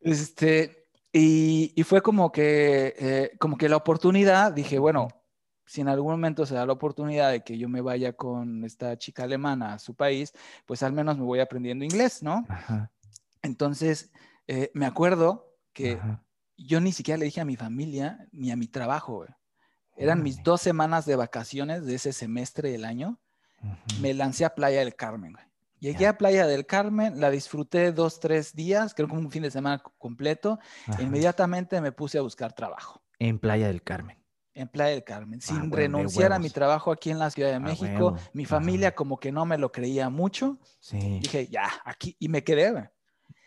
[0.00, 5.08] Este, y, y fue como que, eh, como que la oportunidad, dije, bueno,
[5.66, 8.96] si en algún momento se da la oportunidad de que yo me vaya con esta
[8.96, 10.32] chica alemana a su país,
[10.66, 12.44] pues al menos me voy aprendiendo inglés, ¿no?
[12.48, 12.90] Ajá.
[13.42, 14.10] Entonces,
[14.46, 16.24] eh, me acuerdo que ajá.
[16.56, 19.30] yo ni siquiera le dije a mi familia ni a mi trabajo, güey.
[19.96, 23.18] Eran mis dos semanas de vacaciones de ese semestre del año.
[24.00, 25.44] Me lancé a Playa del Carmen, güey.
[25.80, 26.10] Llegué Ya.
[26.10, 29.82] a Playa del Carmen, la disfruté dos, tres días, creo que un fin de semana
[29.98, 30.58] completo.
[30.86, 31.02] Ajá.
[31.02, 34.16] Inmediatamente me puse a buscar trabajo En Playa del Carmen.
[34.54, 37.60] en Playa del Carmen, sin de renunciar a mi trabajo aquí en la Ciudad de
[37.60, 37.86] México.
[37.86, 38.16] huevo.
[38.32, 38.56] Mi Ajá.
[38.56, 40.58] familia como que no me lo creía mucho.
[40.80, 41.20] Sí.
[41.22, 42.90] Dije, ya, aquí, y me quedé.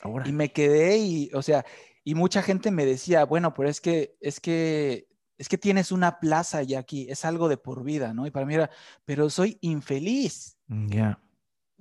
[0.02, 0.28] Ahora.
[0.28, 1.66] Y me quedé y, o sea,
[2.04, 6.20] y mucha gente me decía, bueno, pero es que, es que, es que tienes una
[6.20, 8.26] plaza ya aquí, es algo de por vida, ¿no?
[8.26, 8.70] Y para mí era,
[9.06, 10.58] pero soy infeliz.
[10.68, 11.20] Ya.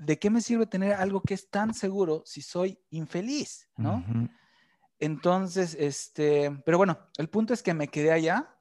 [0.01, 4.03] ¿De qué me sirve tener algo que es tan seguro si soy infeliz, ¿no?
[4.99, 8.57] Entonces, este, pero bueno, el punto es que me quedé allá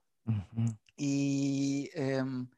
[0.96, 2.50] y em,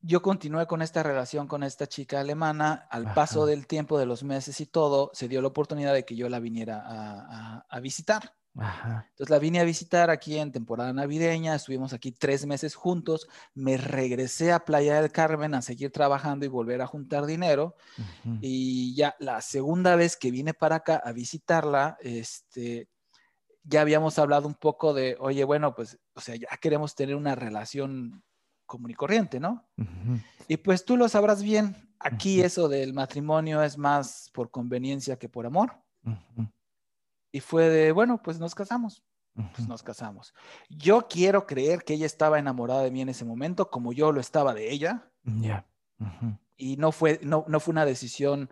[0.00, 2.86] yo continué con esta relación con esta chica alemana.
[2.90, 6.16] Al paso del tiempo, de los meses y todo, se dio la oportunidad de que
[6.16, 8.34] yo la viniera a, a- a visitar.
[8.58, 9.06] Ajá.
[9.10, 13.76] Entonces la vine a visitar aquí en temporada navideña, estuvimos aquí tres meses juntos, me
[13.76, 17.76] regresé a Playa del Carmen a seguir trabajando y volver a juntar dinero.
[18.40, 22.88] Y ya la segunda vez que vine para acá a visitarla, este,
[23.62, 27.34] ya habíamos hablado un poco de, oye, bueno, pues, o sea, ya queremos tener una
[27.34, 28.22] relación
[28.64, 29.68] común y corriente, ¿no?
[30.48, 35.28] Y pues tú lo sabrás bien, aquí eso del matrimonio es más por conveniencia que
[35.28, 35.72] por amor.
[37.36, 39.02] Y fue de, bueno, pues nos casamos,
[39.54, 40.32] pues nos casamos.
[40.70, 44.20] Yo quiero creer que ella estaba enamorada de mí en ese momento, como yo lo
[44.20, 45.66] estaba de ella, Ya.
[46.56, 48.48] Y no fue, no, no fue una decisión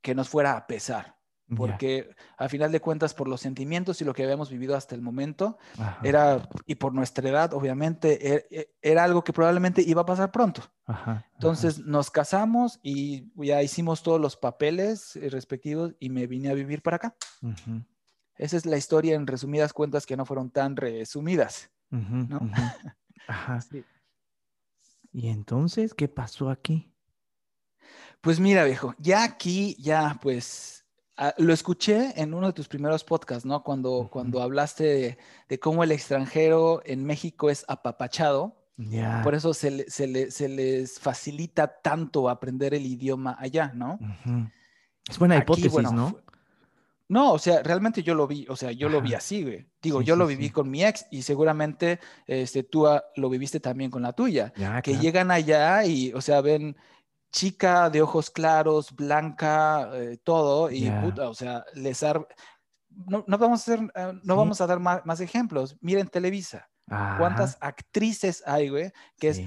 [0.00, 1.14] que nos fuera a pesar.
[1.56, 2.08] Porque
[2.38, 5.58] a final de cuentas por los sentimientos y lo que habíamos vivido hasta el momento
[5.78, 6.00] Ajá.
[6.02, 10.32] era y por nuestra edad obviamente e- e- era algo que probablemente iba a pasar
[10.32, 10.62] pronto.
[10.86, 11.30] Ajá, ajá.
[11.34, 16.54] Entonces nos casamos y ya hicimos todos los papeles eh, respectivos y me vine a
[16.54, 17.14] vivir para acá.
[17.42, 17.84] Ujú.
[18.36, 21.70] Esa es la historia en resumidas cuentas que no fueron tan resumidas.
[21.90, 22.40] ¿no?
[23.26, 23.60] Ajá.
[25.12, 26.92] ¿Y entonces qué pasó aquí?
[28.20, 30.84] Pues mira, viejo, ya aquí, ya pues
[31.16, 33.62] Ah, lo escuché en uno de tus primeros podcasts, ¿no?
[33.62, 35.16] Cuando, cuando hablaste
[35.48, 38.60] de, cómo el extranjero en México es apapachado.
[39.22, 44.00] Por eso se, les facilita tanto aprender el idioma allá, ¿no?
[45.08, 46.18] Es buena hipótesis, ¿no?
[47.08, 49.66] No, o sea, realmente yo lo vi, o sea, yo lo vi así, güey.
[49.82, 52.86] Digo, yo lo viví con mi ex y seguramente este, tú
[53.16, 54.52] lo viviste también con la tuya.
[54.82, 56.76] que llegan allá y, o sea, ven
[57.30, 63.60] chica de ojos claros, blanca, eh, todo, y puta, o sea, les no, no, vamos
[63.60, 65.76] a hacer, no vamos a dar más, ejemplos.
[65.80, 66.70] Miren Televisa.
[66.86, 68.92] ¿Cuántas actrices hay, güey?
[69.18, 69.42] Que es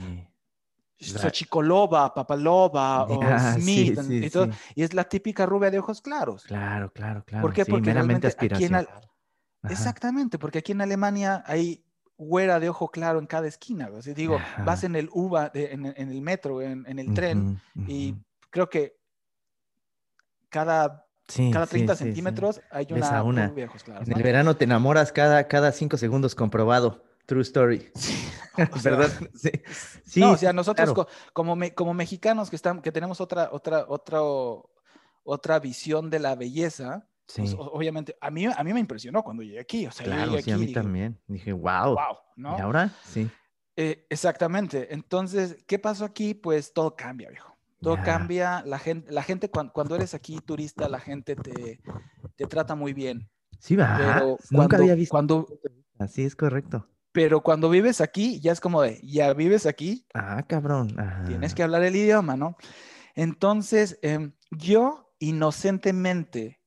[0.99, 3.21] Xochicolova, Papalova o
[3.59, 6.43] Smith y, todo, y, es la típica rubia de ojos claros.
[6.43, 7.41] Claro, claro, claro.
[7.41, 7.65] ¿Por qué?
[7.65, 8.87] Porque realmente aquí en
[9.69, 11.83] Exactamente, porque aquí en Alemania hay
[12.17, 13.89] güera de ojo claro en cada esquina.
[13.91, 18.15] O digo, vas en el UBA, en, el metro, en, el tren, y
[18.49, 18.97] creo que
[20.49, 21.05] cada,
[21.51, 23.47] cada 30 centímetros hay una, una.
[23.49, 24.07] De ojos claros.
[24.07, 27.03] En el verano te enamoras cada, cada cinco segundos comprobado.
[27.27, 27.91] True story.
[28.83, 29.11] ¿Verdad?
[30.03, 30.19] Sí.
[30.19, 34.19] no, o sea, nosotros como, como mexicanos que, están, que tenemos otra, otra, otra,
[35.23, 39.59] otra visión de la belleza, pues, obviamente, a mí, a mí me impresionó cuando llegué
[39.59, 39.85] aquí.
[39.85, 41.19] O sea, claro, llegué sí, a mí también.
[41.27, 41.93] Dije, wow.
[41.93, 42.57] Wow, ¿no?
[42.57, 42.93] ¿Y ahora?
[43.03, 43.29] Sí.
[43.75, 44.93] Eh, exactamente.
[44.93, 46.33] Entonces, ¿qué pasó aquí?
[46.33, 47.55] Pues todo cambia, viejo.
[47.81, 48.63] Todo cambia.
[48.65, 51.79] La gente, la gente cuando, eres aquí turista, la gente te,
[52.35, 53.29] te trata muy bien.
[53.59, 53.97] Sí, va.
[53.97, 55.11] Pero Nunca había visto.
[55.11, 55.45] Cuando,
[55.99, 56.87] Así es correcto.
[57.17, 60.05] Pero cuando vives aquí, ya es como de, ya vives aquí.
[60.13, 60.95] Ah, cabrón.
[61.25, 62.55] Tienes que hablar el idioma, ¿no?
[63.15, 66.59] Entonces, em, yo inocentemente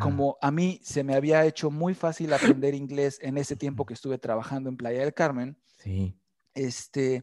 [0.00, 3.92] como a mí se me había hecho muy fácil aprender inglés en ese tiempo que
[3.92, 6.18] estuve trabajando en Playa del Carmen, sí.
[6.54, 7.22] este,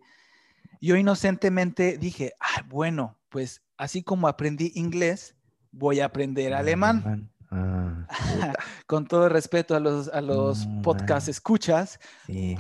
[0.80, 5.36] yo inocentemente dije, ah, bueno, pues así como aprendí inglés,
[5.72, 7.32] voy a aprender alemán.
[7.52, 8.08] Ah,
[8.88, 12.00] Con todo respeto a los, a los podcast escuchas,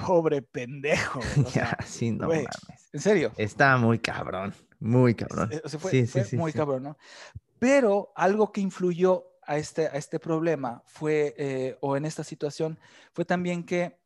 [0.05, 1.19] pobre pendejo.
[1.53, 2.47] ya, sí, no mames.
[2.93, 3.31] En serio.
[3.37, 5.49] Está muy cabrón, muy cabrón.
[5.89, 6.97] sí, sí, muy cabrón, ¿no?
[7.59, 12.79] Pero algo que influyó a este, a este problema fue, eh, o en esta situación,
[13.13, 13.99] fue también que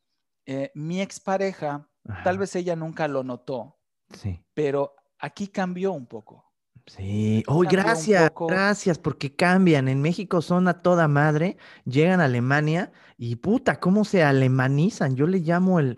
[0.46, 1.88] eh, mi expareja,
[2.24, 3.78] tal vez ella nunca lo notó,
[4.14, 4.44] sí.
[4.54, 6.49] pero aquí cambió un poco.
[6.90, 9.88] Sí, oh, gracias, gracias, porque cambian.
[9.88, 15.16] En México son a toda madre, llegan a Alemania y puta, ¿cómo se alemanizan?
[15.16, 15.96] Yo le llamo el,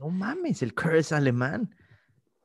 [0.00, 1.74] no mames, el curse alemán.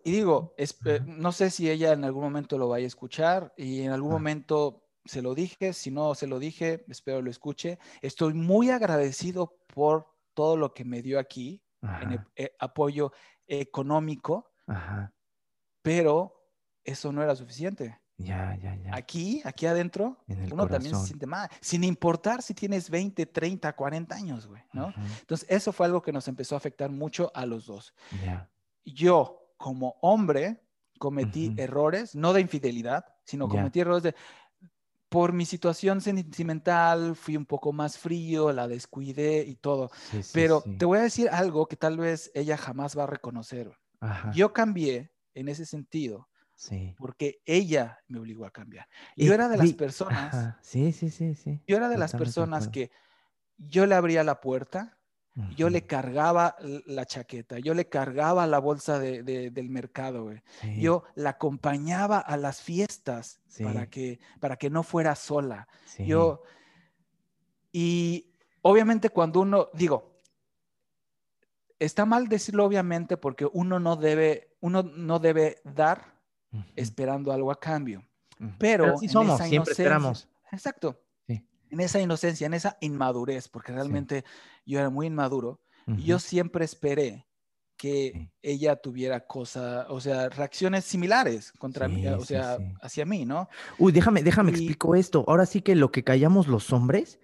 [0.03, 3.81] Y digo, eh, no sé si ella en algún momento lo vaya a escuchar y
[3.81, 7.79] en algún momento se lo dije, si no se lo dije, espero lo escuche.
[8.01, 13.13] Estoy muy agradecido por todo lo que me dio aquí, en eh, apoyo
[13.47, 14.51] económico,
[15.81, 16.36] pero
[16.87, 17.99] eso no era suficiente.
[18.17, 18.95] Ya, ya, ya.
[18.95, 20.17] Aquí, aquí adentro,
[20.51, 24.91] uno también se siente mal, sin importar si tienes 20, 30, 40 años, güey, ¿no?
[25.19, 27.93] Entonces, eso fue algo que nos empezó a afectar mucho a los dos.
[28.83, 30.63] Yo, como hombre,
[30.97, 34.15] cometí errores, no de infidelidad, sino cometí errores de,
[35.09, 39.91] por mi situación sentimental fui un poco más frío, la descuidé y todo.
[40.33, 43.77] Pero te voy a decir algo que tal vez ella jamás va a reconocer.
[44.33, 46.27] Yo cambié en ese sentido.
[46.97, 48.87] Porque ella me obligó a cambiar.
[49.15, 50.55] Yo era de las personas.
[50.61, 51.61] Sí, sí, sí, sí.
[51.67, 52.91] Yo era de las personas que
[53.57, 54.97] yo le abría la puerta
[55.55, 60.41] yo le cargaba la chaqueta, yo le cargaba la bolsa del mercado, güey.
[60.79, 65.67] Yo la acompañaba a las fiestas para, que, para que no fuera sola.
[65.99, 66.41] Yo,
[67.71, 70.19] y obviamente cuando uno, digo,
[71.77, 76.16] está mal decirlo obviamente porque uno no debe, uno no debe dar
[76.75, 78.03] esperando algo a cambio.
[78.57, 80.27] Pero, si somos, siempre esperamos.
[80.51, 80.99] Exacto
[81.69, 84.23] en esa inocencia, en esa inmadurez, porque realmente
[84.65, 87.25] yo era muy inmaduro, yo siempre esperé
[87.77, 93.47] que ella tuviera cosas, o sea, reacciones similares contra mí, o sea, hacia mí, ¿no?
[93.77, 95.23] Uy, déjame, déjame explico esto.
[95.27, 97.19] Ahora sí que lo que callamos los hombres,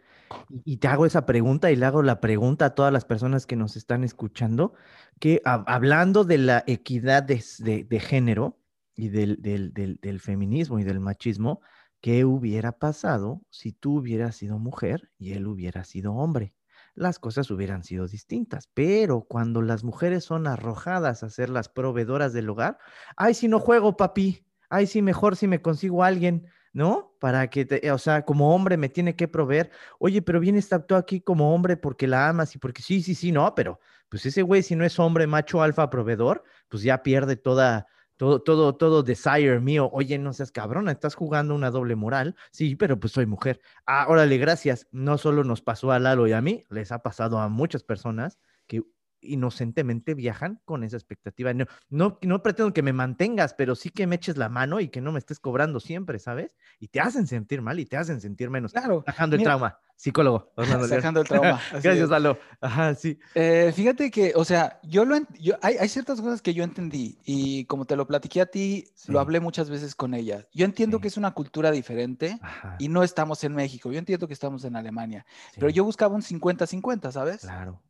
[0.64, 3.58] y te hago esa pregunta y le hago la pregunta a todas las personas que
[3.58, 4.74] nos están escuchando,
[5.20, 8.58] que hablando de la equidad de, género
[8.96, 11.62] y del, del, feminismo y del machismo,
[12.04, 16.54] ¿Qué hubiera pasado si tú hubieras sido mujer y él hubiera sido hombre?
[16.96, 22.34] Las cosas hubieran sido distintas, pero cuando las mujeres son arrojadas a ser las proveedoras
[22.34, 22.78] del hogar,
[23.16, 27.16] ay, si no juego, papi, ay, sí, mejor si me consigo alguien, ¿no?
[27.22, 29.72] Para que, te, o sea, como hombre me tiene que proveer.
[29.98, 33.32] Oye, pero vienes tú aquí como hombre porque la amas y porque sí, sí, sí,
[33.32, 33.80] no, pero
[34.10, 38.42] pues ese güey, si no es hombre, macho, alfa, proveedor, pues ya pierde toda, todo,
[38.42, 39.90] todo, todo desire mío.
[39.92, 42.36] Oye, no seas cabrona, estás jugando una doble moral.
[42.52, 43.62] Sí, pero pues soy mujer.
[43.86, 44.88] Ah, órale, gracias.
[44.92, 48.40] No solo nos pasó a Lalo y a mí, les ha pasado a muchas personas
[48.68, 48.84] que
[49.24, 51.54] inocentemente viajan con esa expectativa.
[51.54, 54.90] No, no, no pretendo que me mantengas, pero sí que me eches la mano y
[54.90, 56.58] que no me estés cobrando siempre, ¿sabes?
[56.80, 58.74] Y te hacen sentir mal y te hacen sentir menos.
[58.74, 59.04] Claro.
[59.06, 59.80] Sacando el trauma.
[60.04, 60.52] Psicólogo.
[60.90, 61.62] Sacando el trauma.
[61.82, 62.38] Gracias, Lalo.
[62.60, 63.18] Ajá, sí.
[63.36, 67.20] Eh, fíjate que, o sea, yo lo yo, hay, hay, ciertas cosas que yo entendí
[67.24, 70.46] y como te lo platiqué a ti, lo hablé muchas veces con ella.
[70.52, 72.38] Yo entiendo que es una cultura diferente
[72.80, 73.94] y no estamos en México.
[73.94, 77.40] Yo entiendo que estamos en Alemania, pero yo buscaba un 50-50, ¿sabes?
[77.40, 77.82] Claro.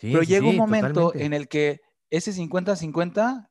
[0.00, 3.48] Pero llega un momento en el que ese 50-50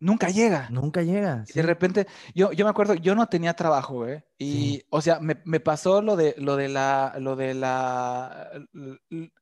[0.00, 0.68] nunca llega.
[0.70, 1.44] Nunca llega.
[1.54, 4.24] De repente, yo, yo me acuerdo, yo no tenía trabajo, ¿eh?
[4.38, 8.50] Y, o sea, me, me, pasó lo de, lo de la, lo de la,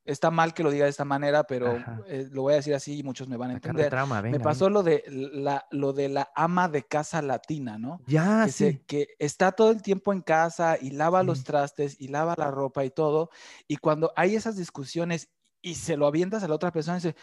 [0.04, 2.98] está mal que lo diga de esta manera, pero eh, lo voy a decir así
[2.98, 3.94] y muchos me van a entender.
[4.24, 8.00] me pasó lo de la, lo de la ama de casa latina, ¿no?
[8.08, 8.82] Ya, que sí.
[8.88, 12.84] que está todo el tiempo en casa y lava los trastes y lava la ropa
[12.84, 13.30] y todo.
[13.68, 15.28] Y cuando hay esas discusiones
[15.62, 17.16] y se lo avientas a la otra persona y dice,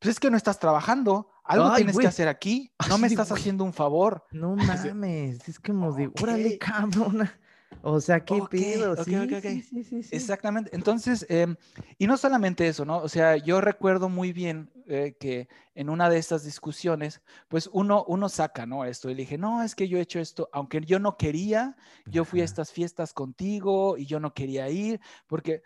[0.00, 3.64] pues es que no estás trabajando, algo tienes que hacer aquí, no me estás haciendo
[3.64, 4.24] un favor.
[4.32, 7.38] No mames, es como de, órale, cabrona.
[7.82, 8.96] O sea, qué pedo.
[9.04, 10.70] sí, sí, sí, Exactamente.
[10.74, 11.56] Entonces, em,
[11.98, 12.98] y no solamente eso, ¿no?
[12.98, 18.04] O sea, yo recuerdo muy bien eh, que en una de estas discusiones, pues uno,
[18.08, 18.84] uno saca, ¿no?
[18.84, 21.76] Esto y le dije, no, es que yo he hecho esto, aunque yo no quería,
[22.06, 25.62] yo fui a estas fiestas contigo y yo no quería ir, porque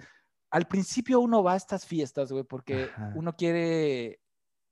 [0.50, 4.20] al principio uno va a estas fiestas, güey, porque uno quiere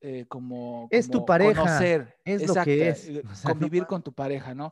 [0.05, 4.53] eh, como, es tu pareja, conocer, es lo que es, eh, convivir con tu pareja,
[4.53, 4.69] ¿no?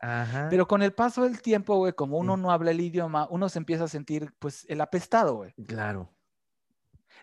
[0.51, 3.61] Pero con el paso del tiempo, güey, como uno no habla el idioma, uno se
[3.61, 5.53] empieza a sentir, pues, el apestado, güey.
[5.69, 6.11] Claro.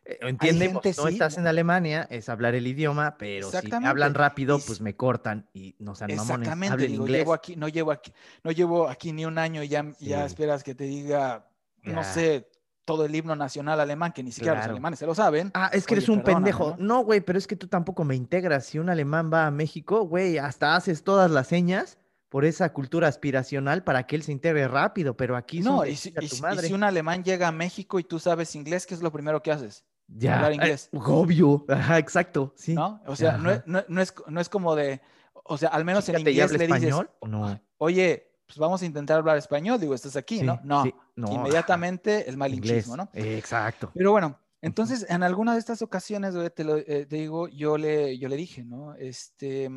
[0.05, 4.79] Eh, entiende, no estás en Alemania, es hablar el idioma, pero si hablan rápido, pues
[4.79, 6.47] me cortan y no sean mamones.
[6.47, 9.85] Exactamente, digo, llevo aquí, no llevo aquí, no llevo aquí ni un año y ya,
[9.99, 11.49] ya esperas que te diga,
[11.83, 12.47] no sé,
[12.87, 15.51] todo el himno nacional alemán, que ni siquiera los alemanes se lo saben.
[15.53, 16.77] Ah, es que eres un pendejo.
[16.79, 18.65] No, güey, pero es que tú tampoco me integras.
[18.65, 21.97] Si un alemán va a México, güey, hasta haces todas las señas
[22.29, 25.85] por esa cultura aspiracional para que él se integre rápido, pero aquí no.
[25.85, 29.11] Y si, si, un alemán llega a México y tú sabes inglés, ¿qué es lo
[29.11, 29.83] primero que haces?
[30.07, 30.37] Ya.
[30.37, 30.89] Hablar inglés.
[30.93, 31.65] obvio.
[31.69, 32.53] Ajá, exacto.
[32.55, 32.73] Sí.
[32.73, 33.01] ¿No?
[33.05, 35.01] O sea, no, no, es, no es como de.
[35.43, 36.83] O sea, al menos en inglés le dices.
[36.83, 37.59] Español, no?
[37.79, 40.59] Oye, pues vamos a intentar hablar español, digo, estás aquí, ¿no?
[40.63, 43.09] No, inmediatamente el malinchismo, ¿no?
[43.13, 43.91] Exacto.
[43.93, 48.17] Pero bueno, entonces en alguna de estas ocasiones, te, lo, eh, te digo, yo le,
[48.17, 48.95] yo le dije, ¿no?
[48.95, 49.69] Este,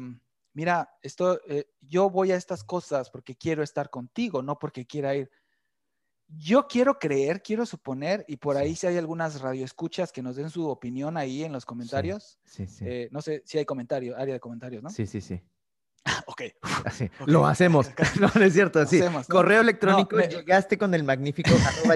[0.55, 5.15] mira, esto, eh, yo voy a estas cosas porque quiero estar contigo, no porque quiera
[5.17, 5.31] ir.
[6.29, 10.49] Yo quiero creer, quiero suponer, y por ahí si hay algunas radioescuchas que nos den
[10.49, 12.39] su opinión ahí en los comentarios.
[12.45, 12.85] Sí, sí.
[12.87, 14.91] Eh, no sé si hay comentario, área de comentarios, ¿no?
[14.91, 15.43] Sí, sí, sí.
[16.27, 16.43] ok.
[17.27, 17.91] Lo hacemos.
[18.21, 18.85] No, no es cierto.
[18.87, 19.01] Sí.
[19.29, 21.51] Correo electrónico, llegaste con el magnífico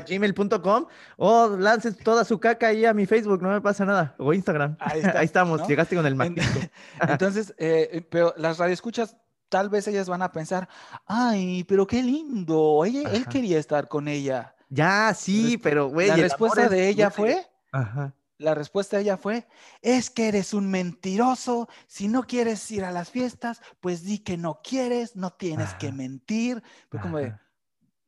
[0.08, 0.86] gmail.com
[1.16, 4.14] o lances toda su caca ahí a mi Facebook, no me pasa nada.
[4.18, 4.76] O Instagram.
[4.80, 6.60] Ahí, estamos, llegaste con el magnífico.
[7.00, 9.16] Entonces, eh, pero las radioescuchas,
[9.48, 10.68] tal vez ellas van a pensar,
[11.06, 14.54] ay, pero qué lindo, él quería estar con ella.
[14.68, 16.08] Ya, sí, pero güey.
[16.08, 18.14] La respuesta de ella fue, Ajá
[18.44, 19.46] la respuesta de ella fue,
[19.82, 24.36] es que eres un mentiroso, si no quieres ir a las fiestas, pues di que
[24.36, 26.62] no quieres, no tienes que mentir.
[26.90, 27.34] Fue como de,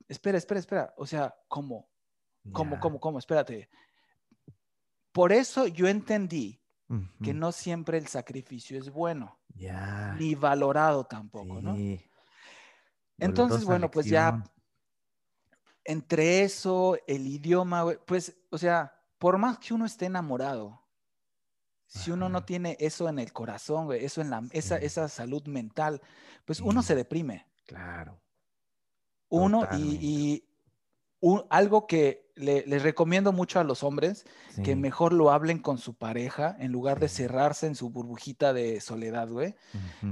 [0.09, 1.89] espera, espera, espera, o sea, ¿cómo?
[2.53, 3.19] ¿Cómo, cómo, cómo?
[3.19, 3.69] Espérate.
[5.11, 6.61] Por eso yo entendí
[7.23, 9.41] que no siempre el sacrificio es bueno,
[10.19, 11.77] ni valorado tampoco, ¿no?
[13.19, 14.45] Entonces, bueno, pues ya
[15.87, 20.83] entre eso, el idioma, pues, o sea, por más que uno esté enamorado,
[21.87, 26.03] si uno no tiene eso en el corazón, eso en la, esa, esa salud mental,
[26.45, 27.47] pues uno se deprime.
[27.67, 28.21] Claro.
[29.29, 30.45] Uno y,
[31.51, 34.27] algo que les recomiendo mucho a los hombres,
[34.63, 38.81] que mejor lo hablen con su pareja en lugar de cerrarse en su burbujita de
[38.81, 39.55] soledad, güey.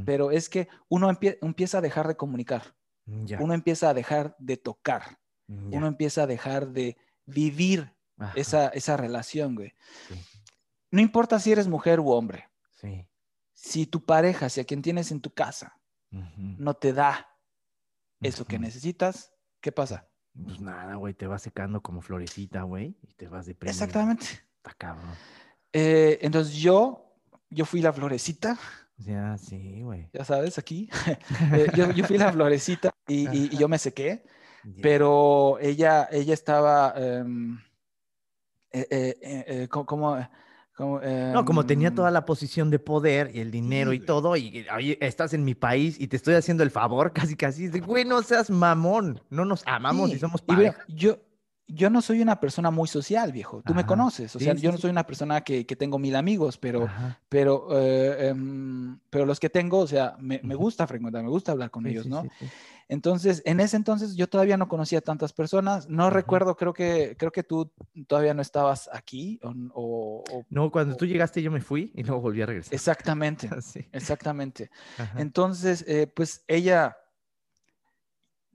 [0.04, 2.74] Pero es que uno empieza a dejar de comunicar.
[3.38, 5.18] Uno empieza a dejar de tocar.
[5.46, 7.93] Uno empieza a dejar de vivir
[8.34, 9.74] esa, esa, relación, güey.
[10.90, 12.48] No importa si eres mujer u hombre.
[12.80, 13.06] Sí.
[13.52, 17.28] Si tu pareja, si a quien tienes en tu casa, no te da
[18.20, 20.08] eso que necesitas, ¿qué pasa?
[20.42, 23.84] Pues nada, güey, te vas secando como florecita, güey, y te vas deprimiendo.
[23.84, 24.26] Exactamente.
[24.56, 25.14] Está cabrón.
[25.72, 27.16] Eh, entonces yo,
[27.50, 28.58] yo fui la florecita.
[28.96, 30.08] Ya, sí, güey.
[30.12, 30.88] Ya sabes, aquí.
[31.52, 34.24] Eh, yo, yo, fui la florecita y, y, yo me sequé,
[34.82, 36.94] pero ella, ella estaba...
[36.96, 37.60] Em,
[38.74, 40.18] eh, eh, eh, como,
[40.78, 44.66] no, como tenía em, toda la posición de poder y el dinero y todo, y
[44.74, 47.68] oye, estás en mi país y te estoy haciendo el favor, casi, casi.
[47.68, 49.20] Güey, no seas mamón.
[49.30, 50.84] No nos amamos y somos pareja.
[50.88, 51.18] yo,
[51.66, 53.62] yo no soy una persona muy social, viejo.
[53.64, 54.34] Tú me conoces.
[54.36, 56.88] O sea, yo no soy una persona que, tengo mil amigos, pero,
[57.28, 61.70] pero, eh, em, pero los que tengo, o sea, me, gusta frecuentar, me gusta hablar
[61.70, 62.24] con ellos, ¿no?
[62.88, 65.88] Entonces, en ese entonces yo todavía no conocía tantas personas.
[65.88, 67.72] No recuerdo, creo que, creo que tú
[68.06, 69.40] todavía no estabas aquí.
[69.42, 72.74] O, no, cuando tú llegaste yo me fui y luego volví a regresar.
[72.74, 73.48] Exactamente,
[73.92, 74.70] exactamente.
[75.16, 76.96] Entonces, eh, pues ella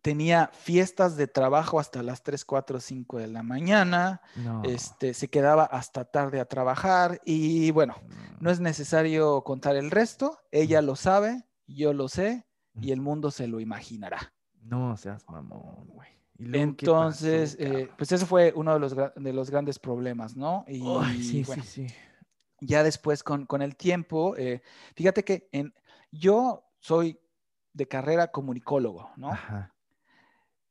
[0.01, 4.21] tenía fiestas de trabajo hasta las 3, 4, 5 de la mañana,
[4.63, 7.95] este, se quedaba hasta tarde a trabajar y bueno,
[8.39, 12.48] no es necesario contar el resto, ella lo sabe, yo lo sé
[12.81, 14.33] y el mundo se lo imaginará.
[14.61, 16.09] No seas mamón, güey.
[16.37, 20.63] Entonces, eh, pues eso fue uno de los, de los grandes problemas, ¿no?
[20.67, 20.81] Y
[21.21, 21.87] sí, sí, sí.
[22.61, 24.61] Ya después con, con el tiempo, eh,
[24.95, 25.73] fíjate que en,
[26.11, 27.19] yo soy
[27.73, 29.31] de carrera comunicólogo, ¿no?
[29.31, 29.73] Ajá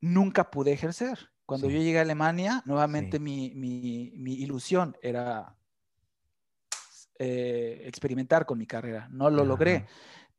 [0.01, 1.31] nunca pude ejercer.
[1.45, 3.47] Cuando yo llegué a Alemania, nuevamente mi,
[4.13, 5.55] ilusión era
[7.17, 9.07] eh, experimentar con mi carrera.
[9.11, 9.87] No lo logré.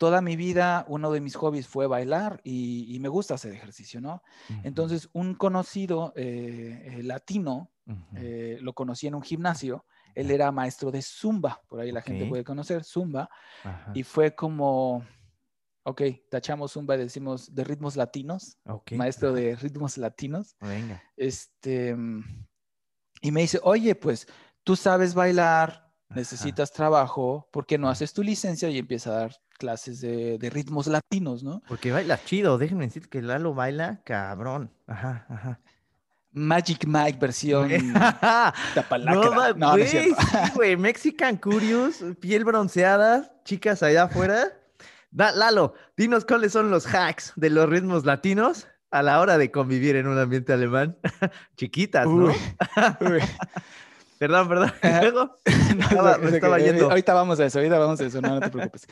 [0.00, 4.22] Toda mi vida uno de mis hobbies fue bailar y, me gusta hacer ejercicio, ¿no?
[4.64, 7.70] Entonces, un conocido eh, eh, latino,
[8.14, 9.84] lo conocí en un gimnasio,
[10.14, 13.28] él era maestro de Zumba, por ahí la gente puede conocer Zumba,
[13.92, 15.04] y fue como,
[15.82, 18.56] Ok, tachamos Zumba y decimos de ritmos latinos.
[18.92, 20.56] Maestro de ritmos latinos.
[20.60, 21.02] Venga.
[21.16, 21.94] Este,
[23.20, 24.26] y me dice, oye, pues
[24.64, 29.36] tú sabes bailar, necesitas trabajo, ¿por qué no haces tu licencia y empieza a dar
[29.58, 31.62] clases de, ritmos latinos, no?
[31.68, 34.70] Porque baila chido, déjenme decir que Lalo baila cabrón.
[34.86, 35.60] Ajá, ajá.
[36.32, 37.68] Magic Mike versión
[38.74, 39.54] tapalacra.
[39.56, 39.76] No, no,
[40.54, 44.56] güey, Mexican Curious, piel bronceada, chicas allá afuera.
[45.12, 49.96] Lalo, dinos cuáles son los hacks de los ritmos latinos a la hora de convivir
[49.96, 50.96] en un ambiente alemán.
[51.56, 52.32] Chiquitas, ¿no?
[54.20, 54.70] Perdón, perdón.
[55.02, 55.38] Luego
[56.20, 56.90] me estaba yendo.
[56.90, 58.86] Ahorita vamos a eso, ahorita vamos a eso, no, te preocupes.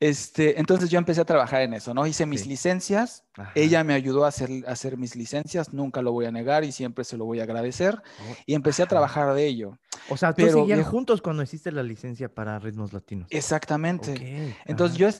[0.00, 2.06] Este, entonces yo empecé a trabajar en eso, ¿no?
[2.06, 6.32] Hice mis licencias, ella me ayudó a hacer, hacer mis licencias, nunca lo voy a
[6.32, 8.00] negar y siempre se lo voy a agradecer.
[8.20, 9.78] Oh, y empecé a trabajar de ello.
[10.08, 13.28] O sea, tú seguían juntos cuando hiciste la licencia para ritmos latinos.
[13.28, 14.56] Exactamente.
[14.64, 15.10] Entonces yo,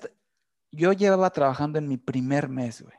[0.72, 2.94] yo llevaba trabajando en mi primer mes, güey.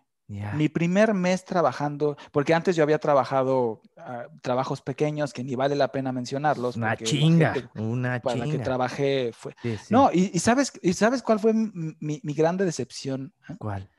[0.54, 5.76] Mi primer mes trabajando, porque antes yo había trabajado ah, trabajos pequeños que ni vale
[5.76, 6.78] la pena mencionarlos.
[6.78, 9.56] Una chinga, una para la que trabajé fue.
[9.90, 13.34] No, y, sabes, ¿y sabes cuál fue mi, grande decepción?
[13.50, 13.56] ¿Eh?
[13.58, 13.90] ¿Cuál?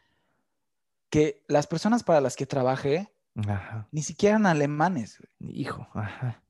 [1.10, 3.12] Que las personas para las que trabajé
[3.90, 5.18] ni siquiera eran alemanes.
[5.38, 5.60] Güey.
[5.60, 6.42] Hijo, ajá.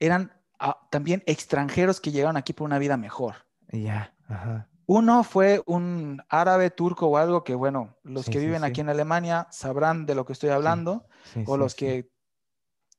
[0.00, 3.46] Eran ah, también extranjeros que llegaron aquí por una vida mejor.
[3.70, 4.68] Ya, ajá.
[4.86, 9.46] Uno fue un árabe, turco o algo que, bueno, los que viven aquí en Alemania
[9.50, 11.06] sabrán de lo que estoy hablando,
[11.46, 12.10] o los que...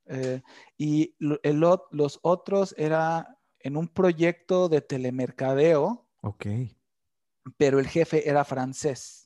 [0.06, 0.42] Eh,
[0.78, 1.60] y el,
[1.92, 6.08] los otros era en un proyecto de telemercadeo.
[6.22, 6.46] Ok.
[7.58, 9.26] Pero el jefe era francés.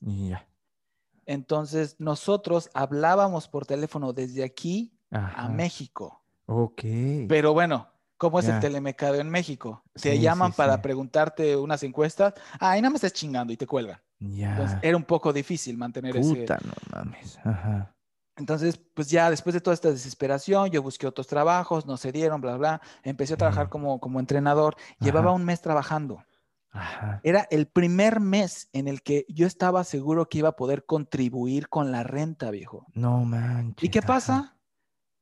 [1.26, 6.24] Entonces nosotros hablábamos por teléfono desde aquí a México.
[6.46, 6.82] Ok.
[7.28, 9.84] Pero bueno, ¿Cómo es el telemecado en México?
[9.94, 12.34] Te llaman para preguntarte unas encuestas.
[12.60, 14.00] Ah, y nada más estás chingando y te cuelgan.
[14.20, 14.80] Ya.
[14.82, 16.68] era un poco difícil mantener Puta, ese.
[16.68, 17.38] no mames.
[17.44, 17.94] Ajá.
[18.36, 22.42] Entonces, pues ya después de toda esta desesperación, yo busqué otros trabajos, no se dieron,
[22.42, 22.82] bla, bla.
[23.04, 24.76] Empecé a trabajar como, como entrenador.
[25.00, 26.24] Llevaba un mes trabajando.
[26.72, 27.20] Ajá.
[27.24, 31.70] Era el primer mes en el que yo estaba seguro que iba a poder contribuir
[31.70, 32.86] con la renta, viejo.
[32.94, 33.84] No manches.
[33.84, 34.58] ¿Y qué pasa?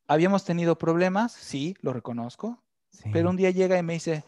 [0.07, 2.64] Habíamos tenido problemas, sí, lo reconozco.
[3.11, 4.23] Pero un día llega y me dice,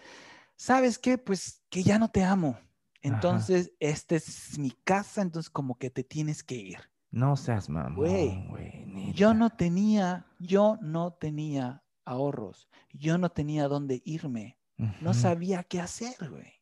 [0.55, 1.18] ¿sabes qué?
[1.18, 2.57] Pues que ya no te amo.
[3.01, 6.80] Entonces, esta es mi casa, entonces como que te tienes que ir.
[7.09, 9.13] No seas mamón, güey.
[9.13, 12.68] Yo no tenía, yo no tenía ahorros.
[12.91, 14.57] Yo no tenía dónde irme.
[15.01, 16.53] No sabía qué hacer, güey.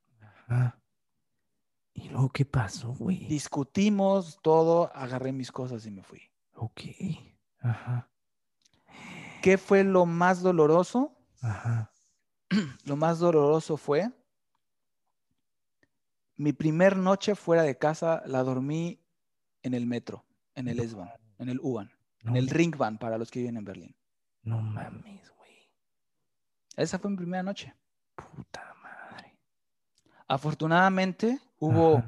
[0.48, 0.80] Ajá.
[1.94, 3.26] ¿Y luego qué pasó, güey?
[3.28, 6.22] Discutimos todo, agarré mis cosas y me fui.
[6.54, 6.82] Ok.
[7.60, 8.10] Ajá.
[9.42, 11.18] ¿Qué fue lo más doloroso?
[11.42, 11.92] Ajá.
[12.86, 14.12] lo más doloroso fue
[16.38, 19.00] mi primer noche fuera de casa la dormí
[19.64, 21.92] en el metro, en el S-Bahn, en el U-Bahn,
[22.26, 23.96] en el Ringbahn para los que viven en Berlín.
[24.44, 25.72] No mames, güey.
[26.76, 27.74] Esa fue mi primera noche.
[28.16, 29.38] Puta madre.
[30.28, 32.04] Afortunadamente hubo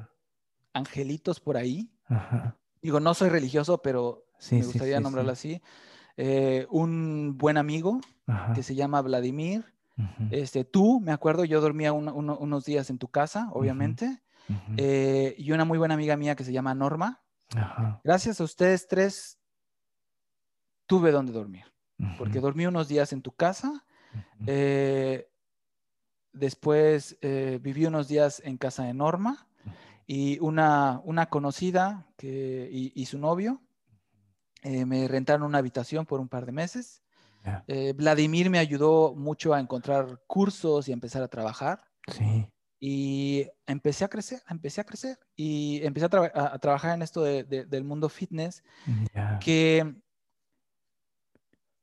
[0.72, 1.90] angelitos por ahí.
[2.82, 5.60] Digo, no soy religioso, pero me gustaría nombrarlo así.
[6.16, 8.00] Eh, un buen amigo
[8.54, 9.64] que se llama Vladimir
[10.30, 14.22] Este, tú, me acuerdo, yo dormía unos días en tu casa, obviamente,
[14.76, 17.22] eh, y una muy buena amiga mía que se llama Norma.
[18.04, 19.38] Gracias a ustedes tres,
[20.86, 21.64] tuve donde dormir,
[22.16, 23.84] porque dormí unos días en tu casa.
[24.46, 25.28] Eh,
[26.32, 29.48] después eh, viví unos días en casa de Norma
[30.06, 33.62] y una, una conocida que, y, su novio
[34.62, 37.02] me rentaron una habitación por un par de meses.
[37.66, 41.80] Eh, Vladimir me ayudó mucho a encontrar cursos y empezar a trabajar.
[42.06, 42.48] Sí.
[42.80, 48.08] Y empecé a crecer, empecé a crecer y empecé a, trabajar en esto del mundo
[48.08, 48.62] fitness,
[49.40, 49.96] que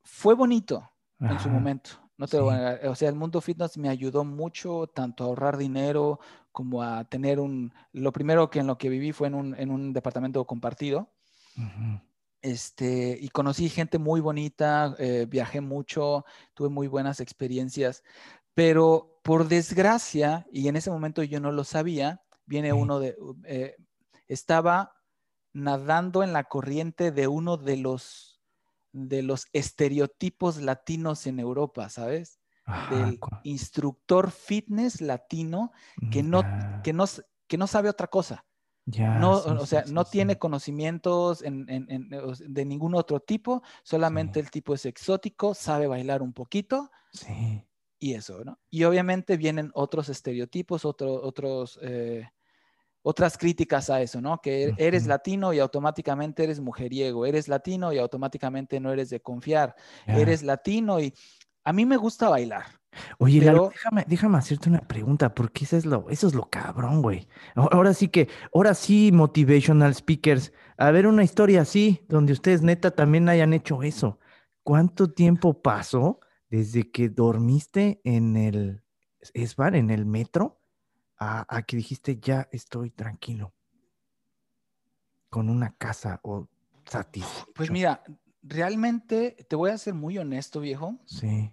[0.03, 0.89] fue bonito
[1.19, 1.91] en su momento.
[2.17, 6.19] No te O sea, el mundo fitness me ayudó mucho tanto a ahorrar dinero
[6.51, 7.73] como a tener un...
[7.91, 11.11] Lo primero que en lo que viví fue en un, en un departamento compartido.
[12.45, 18.03] Este, y conocí gente muy bonita, eh, viajé mucho, tuve muy buenas experiencias,
[18.53, 23.75] pero por desgracia, y en ese momento yo no lo sabía, viene uno de, eh,
[24.27, 24.93] estaba
[25.53, 28.39] nadando en la corriente de uno de los,
[28.91, 32.39] de los estereotipos latinos en Europa, ¿sabes?
[32.91, 35.71] Del instructor fitness latino
[36.11, 36.43] que no,
[36.83, 37.05] que, no,
[37.47, 38.45] que no sabe otra cosa
[38.85, 45.53] no, o sea, no tiene conocimientos de ningún otro tipo, solamente el tipo es exótico,
[45.53, 46.91] sabe bailar un poquito.
[47.97, 48.59] Y eso, ¿no?
[48.69, 52.27] Y obviamente vienen otros estereotipos, otros, eh,
[53.01, 54.39] otras críticas a eso, ¿no?
[54.41, 59.75] Que eres latino y automáticamente eres mujeriego, eres latino y automáticamente no eres de confiar,
[60.05, 61.13] eres latino y
[61.63, 62.65] a mí me gusta bailar.
[63.17, 67.27] Oye, déjame, déjame hacerte una pregunta, porque eso es lo, eso es lo cabrón, güey.
[67.55, 72.91] Ahora sí que, ahora sí, motivational speakers, a ver una historia así, donde ustedes neta
[72.91, 74.19] también hayan hecho eso.
[74.63, 76.19] ¿Cuánto tiempo pasó
[76.49, 78.83] desde que dormiste en el
[79.33, 80.61] ESBAR, en el metro,
[81.17, 83.53] a, que dijiste ya estoy tranquilo?
[85.29, 86.47] Con una casa o
[86.85, 87.51] satisfecho.
[87.55, 88.03] Pues mira,
[88.41, 90.99] realmente te voy a ser muy honesto, viejo.
[91.05, 91.51] Sí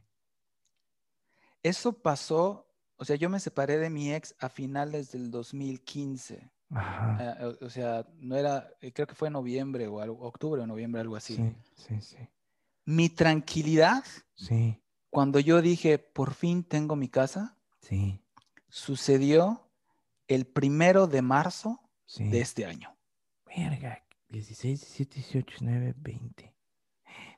[1.62, 6.50] eso pasó, o sea, yo me separé de mi ex a finales del 2015.
[6.70, 7.36] Ajá.
[7.40, 11.00] Eh, o, sea, no era, eh, creo que fue en noviembre o octubre o noviembre,
[11.00, 11.36] algo así.
[11.36, 12.16] Sí, sí, sí.
[12.84, 14.04] Mi tranquilidad,
[14.34, 14.80] sí.
[15.10, 18.20] cuando yo dije, por fin tengo mi casa, sí.
[18.68, 19.68] sucedió
[20.26, 21.80] el primero de marzo
[22.16, 22.96] de este año.
[23.46, 26.54] Verga, 16, 17, 18, 19, 20.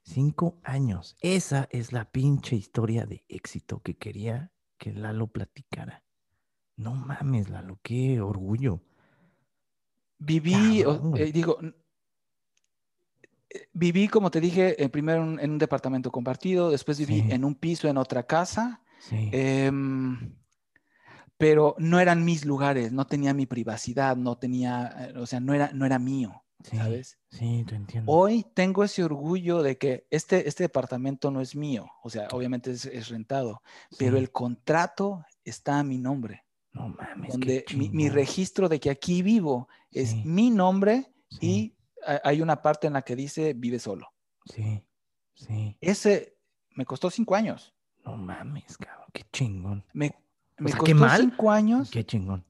[0.05, 1.17] Cinco años.
[1.23, 6.05] Esa es la pinche historia de éxito que quería que Lalo platicara.
[6.77, 8.83] No mames, Lalo, qué orgullo.
[10.19, 10.83] Viví,
[11.17, 11.59] eh, digo,
[13.49, 17.55] eh, viví, como te dije, eh, primero en, un departamento compartido, después viví en un
[17.55, 18.83] piso en otra casa.
[19.11, 20.35] Em,
[21.39, 25.71] pero no eran mis lugares, no tenía mi privacidad, no tenía, o sea, no era,
[25.73, 26.44] no era mío.
[26.65, 27.19] ¿Sabes?
[27.31, 28.11] Sí, te entiendo.
[28.11, 32.71] Hoy tengo ese orgullo de que este, este departamento no es mío, o sea, obviamente
[32.71, 33.63] es, rentado,
[33.99, 36.45] pero el contrato está a mi nombre.
[36.73, 37.33] No mames.
[37.33, 41.77] Donde mi, registro de que aquí vivo es mi nombre y
[42.25, 44.13] hay una parte en la que dice vive solo.
[44.47, 44.83] Sí,
[45.35, 45.77] sí.
[45.81, 46.37] Ese
[46.71, 47.75] me costó cinco años.
[48.05, 49.85] No mames, cabrón, qué chingón.
[49.93, 50.15] Me,
[50.77, 51.91] costó cinco años.
[51.91, 52.45] Qué chingón.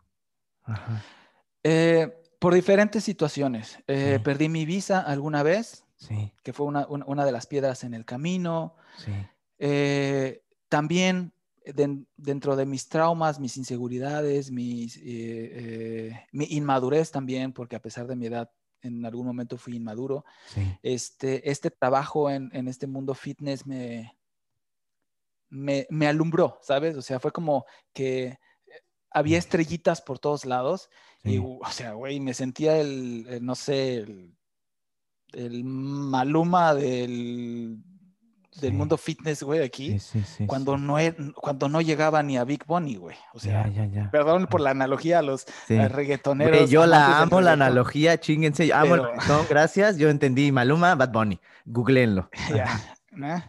[0.62, 1.02] Ajá.
[1.62, 3.78] Eh, por diferentes situaciones.
[3.86, 6.30] Eh, perdí mi visa alguna vez, sí.
[6.42, 8.76] que fue una, una, de las piedras en el camino.
[8.98, 9.12] Sí.
[9.58, 11.32] Eh, también
[12.18, 18.16] dentro de mis traumas, mis inseguridades, mis, eh, mi inmadurez también, porque a pesar de
[18.16, 18.50] mi edad,
[18.82, 20.26] en algún momento fui inmaduro.
[20.48, 20.60] Sí.
[20.82, 24.18] Este, este trabajo en, en este mundo fitness me,
[25.48, 26.94] me, me, alumbró, ¿sabes?
[26.94, 27.64] O sea, fue como
[27.94, 28.38] que
[29.14, 30.90] había estrellitas por todos lados
[31.22, 34.04] y, o sea, güey, me sentía el, no sé,
[35.32, 37.78] el, maluma del,
[38.60, 39.96] del mundo fitness, güey, aquí,
[40.46, 40.96] cuando, no,
[41.36, 43.16] cuando no llegaba ni a Big Bunny, güey.
[43.32, 43.70] O sea,
[44.12, 46.68] perdón por la analogía a los reggaetoneros.
[46.68, 48.70] yo la amo, la analogía, chinguense.
[48.74, 49.96] Amo el reggaetón, gracias.
[49.96, 51.40] Yo entendí Maluma, Bad Bunny.
[51.64, 52.28] Googleenlo.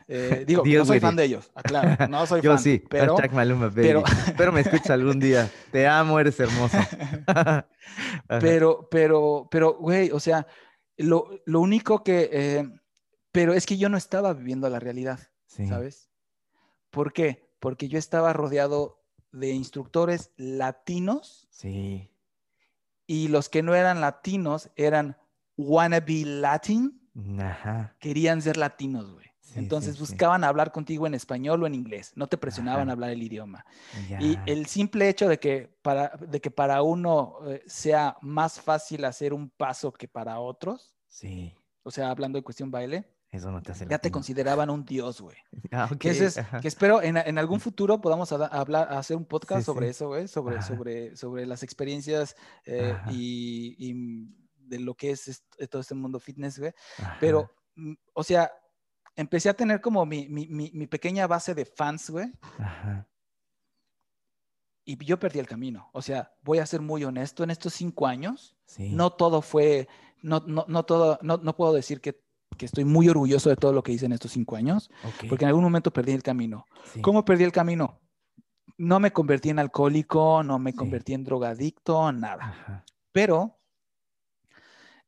[0.08, 2.60] Eh, digo, no soy fan de ellos, aclaro, no soy Yo fan.
[2.60, 4.04] sí, pero, Maluma, Pero...
[4.52, 5.50] Me escuches algún día.
[5.72, 6.78] Te amo, eres hermoso.
[8.40, 10.48] pero, pero, pero, güey, o sea,
[10.98, 12.30] lo, lo único que...
[12.32, 12.70] Eh,
[13.32, 16.10] pero es que yo no estaba viviendo la realidad, ¿sabes?
[16.90, 17.50] ¿Por qué?
[17.60, 19.02] Porque yo estaba rodeado
[19.34, 21.48] de instructores latinos.
[21.52, 22.10] Sí.
[23.06, 25.18] Y los que no eran latinos eran
[25.58, 27.02] wannabe Latin.
[27.40, 27.96] Ajá.
[28.00, 29.26] Querían ser latinos, güey.
[29.46, 30.12] Sí, Entonces sí, sí.
[30.12, 32.90] buscaban hablar contigo en español o en inglés, no te presionaban Ajá.
[32.90, 33.64] a hablar el idioma.
[34.10, 34.20] Ya.
[34.20, 39.06] Y el simple hecho de que para, de que para uno eh, sea más fácil
[39.06, 43.62] hacer un paso que para otros, Sí, o sea, hablando de cuestión baile, eso no
[43.62, 45.38] te hace ya te consideraban un dios, güey.
[45.72, 49.26] Ah, ok, Que, es- que espero en, en algún futuro podamos a- hablar, hacer un
[49.26, 49.92] podcast Sí, sobre sí.
[49.92, 50.68] eso, güey, sobre, Ajá.
[50.68, 52.36] sobre, sobre las experiencias
[52.66, 53.94] eh, y, y
[54.58, 56.74] de lo que es todo este mundo fitness, güey.
[57.20, 58.52] Pero, mm, o sea,
[59.16, 63.08] empecé a tener como mi, mi, mi, mi pequeña base de fans, güey, Ajá.
[64.86, 65.90] y yo perdí el camino.
[65.94, 68.90] O sea, voy a ser muy honesto, en estos cinco años, Sí.
[68.90, 69.88] no todo fue,
[70.22, 72.20] no, no, no todo, no, no puedo decir que,
[72.58, 75.46] que estoy muy orgulloso de todo lo que hice en estos cinco años, Ok, porque
[75.46, 76.66] en algún momento perdí el camino.
[76.94, 77.02] sí.
[77.02, 78.00] ¿Cómo perdí el camino?
[78.78, 80.78] No me convertí en alcohólico, no me Sí.
[80.78, 82.44] convertí en drogadicto, nada.
[82.44, 82.86] Ajá.
[83.12, 83.58] Pero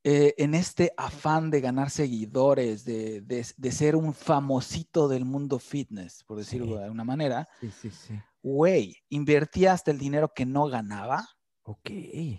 [0.10, 5.60] eh, en este afán de ganar seguidores, de, de- de ser un famosito del mundo
[5.60, 6.74] fitness, por decirlo Sí.
[6.78, 8.18] de alguna manera, Sí, sí, sí.
[8.42, 11.28] güey, invertí hasta el dinero que no ganaba
[11.64, 11.90] Ok.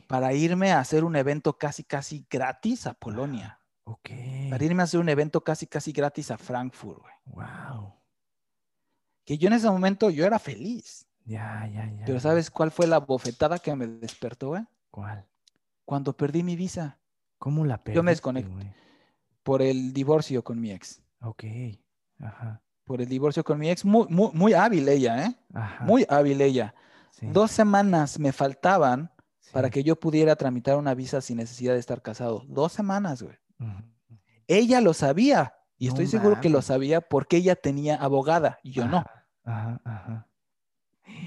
[0.08, 3.60] para irme a hacer un evento casi, casi gratis a Polonia.
[3.84, 4.10] Ok.
[4.48, 7.14] Para irme a hacer un evento casi, casi gratis a Frankfurt, güey.
[7.26, 7.92] Wow.
[9.26, 11.06] Que yo en ese momento, yo era feliz.
[11.26, 12.04] Ya, ya, ya.
[12.06, 12.18] Pero.
[12.20, 14.62] ¿sabes cuál fue la bofetada que me despertó, güey?
[14.90, 15.26] ¿Cuál?
[15.84, 16.98] Cuando perdí mi visa
[17.38, 18.52] ¿Cómo la perdiste, Yo me desconecto.
[18.52, 18.72] güey?
[19.42, 21.00] por el divorcio con mi ex.
[21.22, 21.44] Ok.
[22.20, 22.60] Ajá.
[22.84, 23.82] Por el divorcio con mi ex.
[23.84, 25.34] Muy, muy, muy hábil ella, ¿eh?
[25.54, 25.84] Ajá.
[25.84, 26.74] Muy hábil ella.
[27.12, 29.10] Sí, Dos semanas me faltaban
[29.52, 32.44] para que yo pudiera tramitar una visa sin necesidad de estar casado.
[32.46, 33.36] Dos semanas, güey.
[34.46, 35.54] Ella lo sabía.
[35.78, 38.98] Y No estoy seguro que lo sabía porque ella tenía abogada y yo no.
[38.98, 40.28] Ajá, ajá, ajá.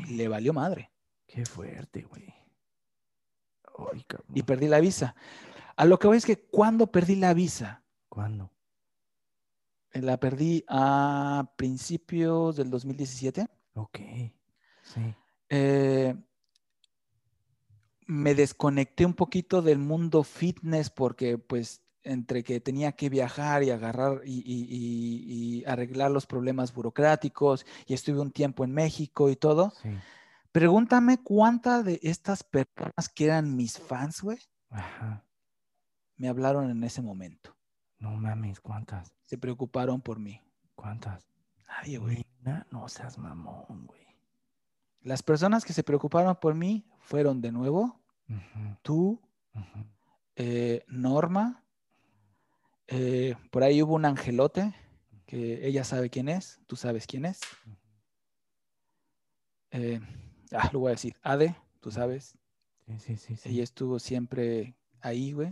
[0.10, 0.92] Le valió madre.
[1.26, 2.32] Qué fuerte, güey.
[3.94, 4.28] Ay, cabrón.
[4.36, 5.16] Y perdí la visa.
[5.82, 8.52] A lo que voy es que cuando perdí la visa, ¿Cuándo?
[9.94, 13.48] eh, la perdí a principios del 2017.
[13.74, 13.98] Ok.
[14.84, 15.16] Sí.
[15.50, 16.16] eh,
[18.06, 23.72] me desconecté un poquito del mundo fitness porque pues entre que tenía que viajar y
[23.72, 29.30] agarrar y, y- y- y arreglar los problemas burocráticos y estuve un tiempo en México
[29.32, 29.72] y todo.
[29.82, 29.90] Sí.
[30.52, 34.38] Pregúntame cuántas de estas personas que eran mis fans, güey,
[34.70, 35.24] Ajá.
[36.22, 37.58] Me hablaron en ese momento.
[37.98, 39.12] No mames, ¿cuántas?
[39.24, 40.40] Se preocuparon por mí.
[40.76, 41.28] ¿Cuántas?
[41.68, 42.24] Nadie, güey.
[42.70, 44.06] No seas mamón, güey.
[45.02, 48.00] Las personas que se preocuparon por mí fueron de nuevo
[48.84, 49.20] tú,
[50.36, 51.64] eh, Norma,
[52.88, 54.76] eh, por ahí hubo un angelote
[55.26, 57.40] que ella sabe quién es, tú sabes quién es.
[59.72, 60.00] Eh,
[60.52, 62.38] ah, lo voy a decir, Ade, tú sabes,
[62.86, 63.36] Sí, sí, sí.
[63.38, 63.50] sí.
[63.50, 65.52] ella estuvo siempre ahí, güey.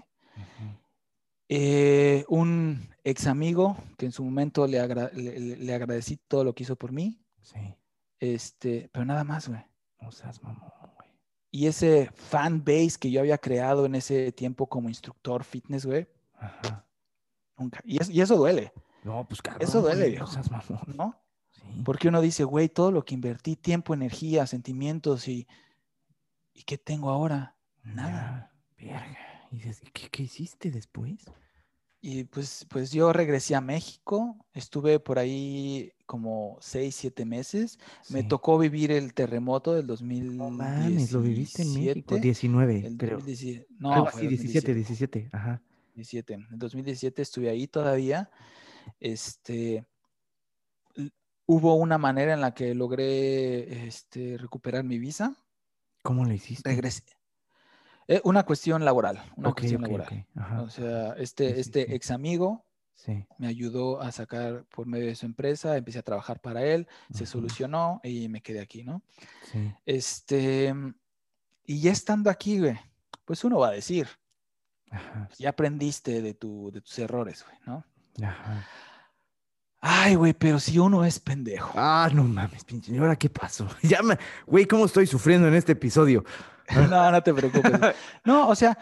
[1.52, 6.44] Eh, un ex amigo que en su momento le, agra- le- le- le agradecí todo
[6.44, 7.58] lo que hizo por mí, Sí.
[8.20, 9.62] este, pero nada más, güey.
[10.00, 11.10] No seas mamón, güey.
[11.52, 16.08] Y ese fan base que yo había creado en ese tiempo como instructor fitness, güey,
[16.36, 16.86] Ajá.
[17.58, 17.82] nunca.
[17.84, 18.72] Y, es- y eso duele,
[19.04, 19.64] No, pues cabrón.
[19.68, 20.26] Eso duele, güey, viejo.
[20.26, 20.84] No seas mamón.
[20.96, 21.16] ¿no?
[21.52, 21.64] Sí.
[21.84, 25.48] Porque uno dice, güey, todo lo que invertí, tiempo, energía, sentimientos y,
[26.54, 27.56] ¿y qué tengo ahora?
[27.82, 28.54] Nada.
[28.78, 29.18] Ya, Verga.
[29.52, 31.26] Y dices, ¿qué, qué hiciste después?
[32.02, 37.78] Y pues, pues yo regresé a México, estuve por ahí como seis, siete meses.
[38.10, 38.28] Me Sí.
[38.30, 40.38] tocó vivir el terremoto del 2017.
[40.38, 42.18] No mames, lo viviste en México.
[42.18, 43.18] 19, el creo.
[43.18, 45.20] 2017, no, Algo fue así, 17, 2017.
[45.20, 45.30] 17.
[45.36, 45.62] Ajá.
[45.96, 46.34] 2017.
[46.36, 48.30] En 2017 estuve ahí todavía.
[49.02, 49.86] Este,
[51.46, 55.36] hubo una manera en la que logré este, recuperar mi visa.
[56.04, 56.70] ¿Cómo lo hiciste?
[56.70, 57.04] Regresé.
[58.12, 60.26] Eh, una cuestión laboral, una Ok, cuestión laboral.
[60.64, 61.94] O sea, este, Sí, este sí.
[61.94, 63.24] ex amigo Sí.
[63.38, 67.26] me ayudó a sacar por medio de su empresa, empecé a trabajar para él, se
[67.28, 69.04] solucionó y me quedé aquí, ¿no?
[69.52, 69.72] Sí.
[69.86, 70.74] Este,
[71.66, 72.80] y ya estando aquí, güey,
[73.26, 74.08] pues uno va a decir,
[74.90, 75.30] Ajá.
[75.38, 77.86] ya aprendiste de, tu, de tus errores, güey, ¿no?
[78.28, 78.68] Ajá.
[79.82, 81.72] Ay, güey, pero si uno es pendejo.
[81.76, 82.92] Ah, no mames, pinche.
[82.92, 83.68] ¿Y ahora qué pasó?
[83.82, 84.18] Ya me...
[84.46, 86.24] Güey, ¿cómo estoy sufriendo en este episodio?
[86.88, 87.96] No, no te preocupes.
[88.24, 88.78] No, o sea,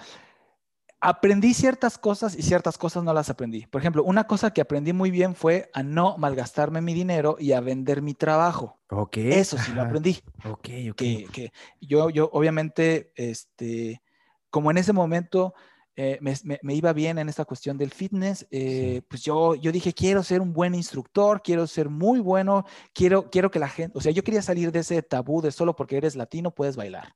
[1.00, 3.66] aprendí ciertas cosas y ciertas cosas no las aprendí.
[3.66, 7.54] Por ejemplo, una cosa que aprendí muy bien fue a no malgastarme mi dinero y
[7.54, 8.78] a vender mi trabajo.
[8.90, 9.18] Ok.
[9.18, 10.20] Eso sí lo aprendí.
[10.44, 10.96] Ok, ok.
[10.98, 14.02] Que, que yo, yo obviamente, este,
[14.50, 15.54] como en ese momento
[16.00, 19.06] eh, me, me- me iba bien en esta cuestión del fitness, eh, Sí.
[19.10, 23.50] pues yo, yo dije, quiero ser un buen instructor, quiero ser muy bueno, quiero, quiero
[23.52, 26.16] que la gente, o sea, yo quería salir de ese tabú de solo porque eres
[26.16, 27.14] latino puedes bailar.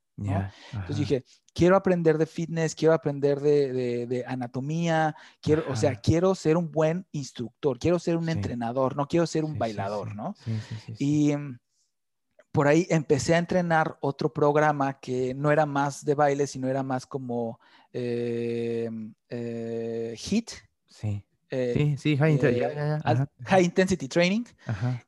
[0.71, 1.23] Entonces dije,
[1.53, 7.07] quiero aprender de fitness, quiero aprender de, anatomía, quiero, o sea, quiero ser un buen
[7.11, 10.35] instructor, quiero ser un entrenador, no quiero ser un bailador, ¿no?
[10.99, 11.59] Y mm,
[12.51, 16.83] por ahí empecé a entrenar otro programa que no era más de baile, sino era
[16.83, 17.59] más como
[17.93, 18.89] eh,
[19.29, 20.51] eh, HIT.
[20.87, 21.23] Sí.
[21.49, 24.43] Eh, sí, sí, high, intensity training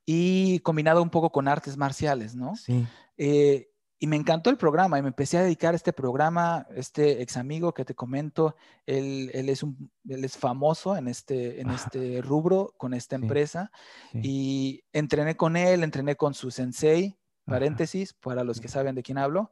[0.06, 2.58] y combinado un poco con artes marciales, ¿no?
[2.58, 2.86] Sí.
[3.18, 7.38] y me encantó el programa y me empecé a dedicar a este programa, este ex
[7.38, 12.22] amigo que te comento, él, él es, un, él es famoso en este, en este
[12.22, 13.72] rubro con esta empresa
[14.14, 19.18] y entrené con él, entrené con su sensei, paréntesis, para los que saben de quién
[19.18, 19.52] hablo.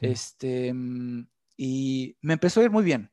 [0.00, 1.26] Este, mm,
[1.56, 3.10] y me empezó a ir muy bien.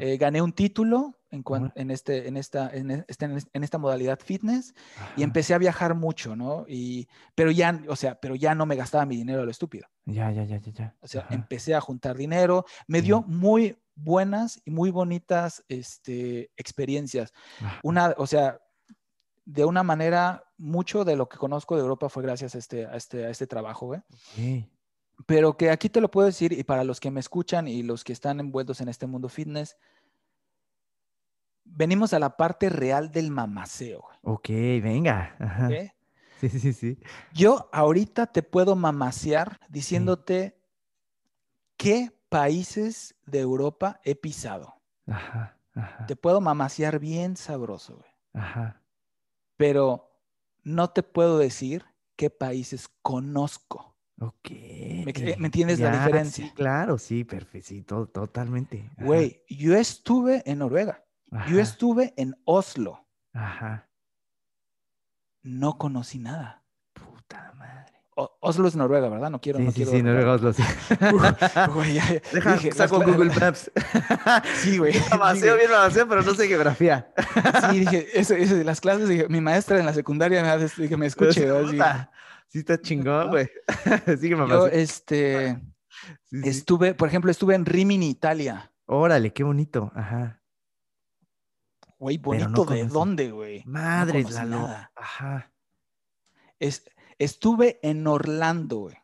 [0.00, 1.42] Eh, gané un título en,
[1.74, 4.74] en, este, en, esta, en, este, en esta modalidad fitness
[5.16, 6.66] y empecé a viajar mucho, ¿no?
[6.68, 9.86] Y, pero, ya, o sea, pero ya no me gastaba mi dinero a lo estúpido.
[10.04, 10.72] Ya, ya, ya, ya.
[10.72, 10.96] ya.
[11.00, 12.66] O sea, empecé a juntar dinero.
[12.86, 17.32] Me dio muy buenas y muy bonitas este, experiencias.
[17.82, 18.58] Una, o sea,
[19.46, 22.96] de una manera, mucho de lo que conozco de Europa fue gracias a este, a
[22.96, 24.00] este, a este trabajo, güey.
[25.26, 28.04] Pero que aquí te lo puedo decir, y para los que me escuchan y los
[28.04, 29.76] que están envueltos en este mundo fitness,
[31.64, 34.02] venimos a la parte real del mamaceo.
[34.02, 34.18] Güey.
[34.22, 34.48] Ok,
[34.82, 35.92] venga.
[36.40, 36.98] Sí, sí, sí.
[37.32, 40.60] Yo ahorita te puedo mamasear diciéndote
[41.76, 44.74] qué países de Europa he pisado.
[45.06, 46.06] Ajá, ajá.
[46.06, 48.10] Te puedo mamasear bien sabroso, güey.
[48.34, 48.84] Ajá
[49.56, 50.13] pero
[50.64, 51.84] no te puedo decir
[52.16, 53.94] qué países conozco.
[54.20, 54.50] Ok.
[54.50, 56.46] ¿Me, entiendes la diferencia?
[56.46, 58.90] Sí, claro, sí, perfecto, totalmente.
[58.98, 61.04] Güey, yo estuve en Noruega.
[61.48, 63.06] Yo estuve en Oslo.
[63.32, 63.88] Ajá.
[65.42, 66.64] No conocí nada.
[66.92, 67.93] Puta madre.
[68.16, 69.30] Oslo es Noruega, ¿verdad?
[69.30, 70.62] No quiero, sí, no sí, Sí, Noruega, Oslo, sí.
[71.74, 73.70] güey, ya, Deja, saco Google Maps.
[74.56, 74.94] sí, güey.
[75.10, 77.12] Mamaceo, bien mamaceo, pero no sé geografía.
[77.70, 80.88] sí, dije, eso, eso de las clases, dije, mi maestra en la secundaria me hace
[80.88, 81.48] que me escuche.
[82.48, 83.50] Sí, está chingón, güey.
[84.20, 84.68] Sigue mamaceo.
[84.68, 85.58] Yo, este,
[86.30, 88.70] estuve, por ejemplo, estuve en Rimini, Italia.
[88.86, 89.90] Órale, qué bonito.
[89.94, 90.40] Ajá.
[91.98, 93.62] Güey, bonito de dónde, güey.
[93.64, 94.92] Madre, no la nada.
[94.94, 95.50] Ajá.
[96.60, 96.84] Es,
[97.18, 98.96] Estuve en Orlando, güey.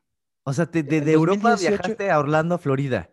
[0.44, 3.10] O sea, te, de, Europa viajaste a Orlando, Florida.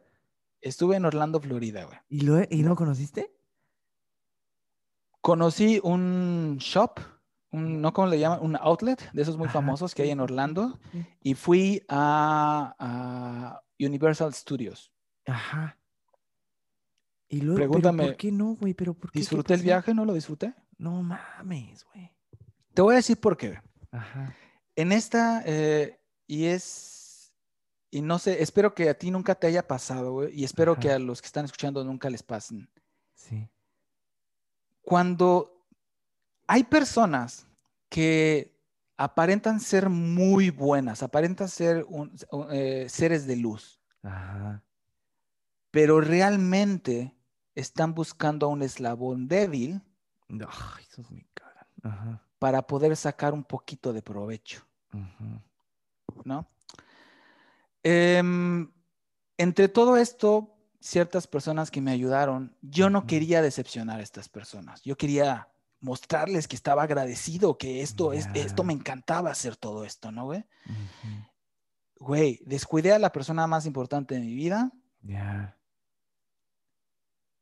[0.61, 1.97] Estuve en Orlando, Florida, güey.
[2.09, 3.31] ¿Y, lo, ¿Y no conociste?
[5.21, 6.99] Conocí un shop,
[7.51, 8.39] un, ¿no cómo le llaman?
[8.41, 10.79] Un outlet de esos muy famosos que hay en Orlando.
[11.21, 14.91] Y fui a, Universal Studios.
[15.25, 15.77] Ajá.
[17.29, 18.73] Y luego, Pregúntame, ¿por qué no, güey?
[18.73, 19.93] ¿Pero por ¿Disfruté el viaje?
[19.93, 20.55] ¿No lo disfruté?
[20.77, 22.09] No mames, güey.
[22.73, 23.59] Te voy a decir por qué.
[23.91, 24.33] Ajá.
[24.77, 27.33] En esta, eh, y es,
[27.89, 30.91] y no sé, espero que a ti nunca te haya pasado, güey, y espero que
[30.91, 32.69] a los que están escuchando nunca les pasen.
[33.15, 33.49] Sí.
[34.83, 35.65] Cuando
[36.45, 37.47] hay personas
[37.89, 38.55] que
[38.97, 41.83] aparentan ser muy buenas, aparentan ser
[42.51, 44.63] eh, seres de luz, Ajá.
[45.71, 47.17] pero realmente
[47.55, 49.81] están buscando a un eslabón débil
[50.29, 51.67] Ay, eso es mi cara.
[51.81, 52.21] Ajá.
[52.37, 54.66] para poder sacar un poquito de provecho.
[56.23, 56.49] ¿No?
[57.83, 58.71] Em,
[59.37, 64.81] entre todo esto, ciertas personas que me ayudaron, yo no quería decepcionar a estas personas.
[64.83, 70.11] Yo quería mostrarles que estaba agradecido, que esto, es, esto me encantaba hacer todo esto,
[70.11, 70.45] ¿no, güey?
[71.99, 74.71] Güey, descuidé a la persona más importante de mi vida.
[75.01, 75.57] Ya.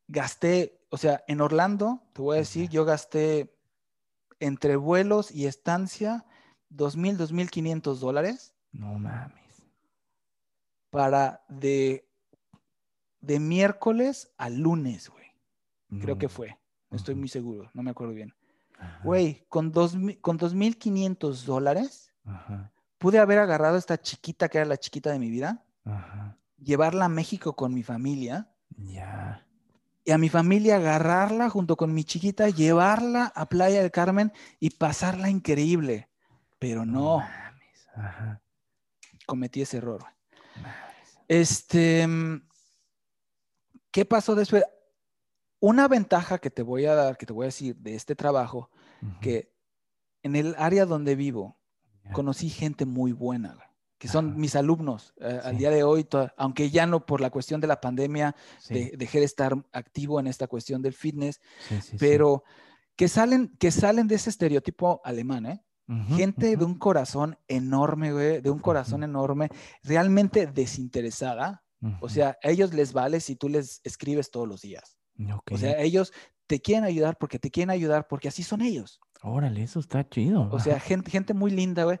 [0.08, 3.54] Gasté, o sea, en Orlando, te voy a decir, yo gasté
[4.38, 6.26] entre vuelos y estancia
[6.68, 8.54] dos mil, dos mil quinientos dólares.
[8.72, 9.62] No mames.
[10.90, 12.08] Para de,
[13.20, 15.26] de miércoles a lunes, güey.
[16.00, 16.58] Creo que fue.
[16.90, 18.34] No estoy muy seguro, no me acuerdo bien.
[19.02, 20.38] Güey, con dos, con
[21.46, 22.12] dólares,
[22.98, 25.64] pude haber agarrado a esta chiquita que era la chiquita de mi vida,
[26.58, 28.50] llevarla a México con mi familia.
[28.76, 29.46] Ya.
[30.04, 34.70] Y a mi familia agarrarla junto con mi chiquita, llevarla a Playa del Carmen y
[34.70, 36.08] pasarla increíble.
[36.58, 37.22] Pero no.
[39.26, 40.04] Cometí ese error.
[41.28, 42.06] Este,
[43.90, 44.64] ¿qué pasó después?
[45.58, 48.70] Una ventaja que te voy a dar, que te voy a decir de este trabajo,
[49.20, 49.52] que
[50.22, 51.58] en el área donde vivo,
[52.12, 53.58] conocí gente muy buena,
[53.98, 55.14] que son mis alumnos.
[55.20, 58.36] Eh, al día de hoy, aunque ya no por la cuestión de la pandemia
[58.68, 61.40] dejé de estar activo en esta cuestión del fitness,
[61.98, 62.44] pero
[62.96, 65.62] que salen, que salen de ese estereotipo alemán, ¿eh?
[66.16, 69.48] Gente de un corazón enorme, güey, de un corazón enorme,
[69.84, 71.62] realmente desinteresada,
[72.00, 74.96] O sea, a ellos les vale si tú les escribes todos los días.
[75.52, 76.12] O sea, ellos
[76.48, 79.00] te quieren ayudar porque te quieren ayudar porque así son ellos.
[79.22, 80.48] Órale, eso está chido.
[80.50, 81.98] O sea, gente, gente muy linda, güey,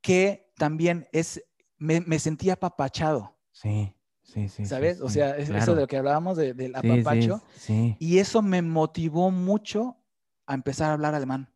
[0.00, 1.42] que también es,
[1.76, 3.36] me, me sentía apapachado.
[3.52, 4.64] Sí, sí, sí.
[4.66, 4.96] ¿Sabes?
[4.98, 7.42] sí, o sí, sea, es- eso de lo que hablábamos de- del apapacho.
[7.56, 9.96] Sí, Y eso me motivó mucho
[10.46, 11.52] a empezar a hablar alemán.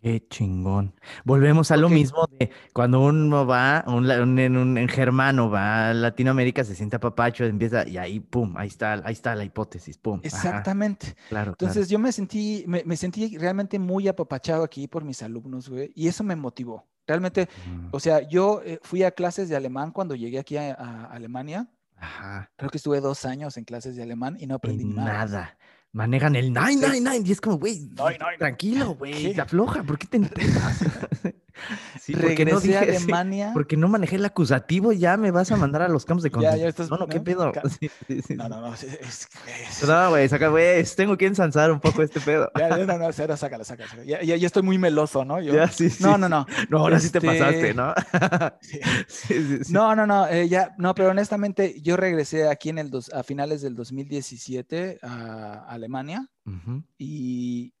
[0.00, 0.94] Qué chingón.
[1.24, 5.90] Volvemos a lo mismo de cuando uno va, un, un- en, un, en germano va
[5.90, 9.98] a Latinoamérica, se siente apapacho, empieza y ahí, pum, ahí está, ahí está la hipótesis,
[9.98, 10.14] pum.
[10.18, 11.14] ajá, Exactamente.
[11.28, 15.68] claro, Entonces yo me sentí, me, me sentí realmente muy apapachado aquí por mis alumnos,
[15.68, 16.86] güey, y eso me motivó.
[17.06, 17.48] Realmente.
[17.66, 21.04] Mm, o sea, yo eh, fui a clases de alemán cuando llegué aquí a, a
[21.06, 21.68] Alemania.
[21.96, 22.50] Ajá.
[22.56, 25.12] Creo que estuve dos años en clases de alemán y no aprendí Y nada.
[25.26, 25.58] nada.
[25.92, 26.86] Manejan el nine, Sí.
[27.00, 27.22] nine, nine.
[27.26, 27.88] Y es como, güey,
[28.38, 29.34] tranquilo, güey.
[29.34, 29.82] Te afloja.
[29.82, 30.84] ¿Por qué te empedas?
[32.00, 33.50] sí, porque no a dije, sí, Alemania.
[33.54, 36.34] porque no manejé el acusativo, ya me vas a mandar a los campos de Ya,
[36.34, 36.68] ya concentración.
[36.68, 37.24] estás- No, no, ¿qué ¿no?
[37.24, 37.52] pedo?
[37.52, 38.74] Ca- Sí, sí, sí, No, no, no.
[38.74, 39.28] es- es-
[39.80, 42.50] es- No, güey, saca, güey, tengo que ensanzar un poco este pedo.
[42.58, 43.88] Ya, ya, no, no, cero, sácala, sácala.
[43.90, 44.04] sácala.
[44.06, 45.40] Ya, ya, ya estoy muy meloso, ¿no?
[45.40, 46.46] Yo- Ya, sí, sí, no, no, no.
[46.68, 47.94] No, ahora sí te Este, pasaste, ¿no?
[48.60, 48.80] Sí.
[49.08, 49.72] Sí, sí, sí.
[49.72, 53.22] No, no, no, eh, ya, no, pero honestamente yo regresé aquí en el dos, a
[53.22, 56.26] finales del 2017 a Alemania
[56.98, 57.72] y,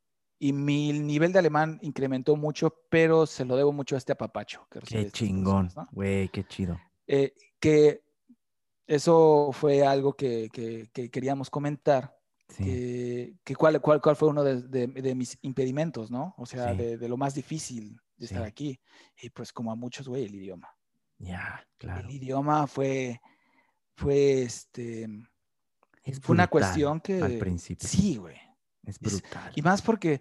[0.42, 4.66] y mi nivel de alemán incrementó mucho, pero se lo debo mucho a este apapacho.
[4.70, 6.80] que Qué chingón, güey, qué chido.
[7.06, 8.02] Eh, que
[8.86, 12.16] eso fue algo que, que- que queríamos comentar,
[12.48, 16.34] Sí, que, que cuál, cuál, cuál fue uno de, de- de mis impedimentos, ¿no?
[16.36, 16.78] O sea, Sí.
[16.78, 18.48] de, de lo más difícil de estar Sí.
[18.48, 18.80] aquí.
[19.22, 20.68] Y pues como a muchos, güey, el idioma.
[21.18, 22.08] ya, claro.
[22.08, 23.20] El idioma fue,
[23.94, 25.06] fue este,
[26.02, 27.20] Es fue una cuestión que...
[27.22, 27.86] Al principio.
[27.86, 28.36] Sí, güey.
[28.84, 29.52] Es es- brutal.
[29.54, 30.20] Y más porque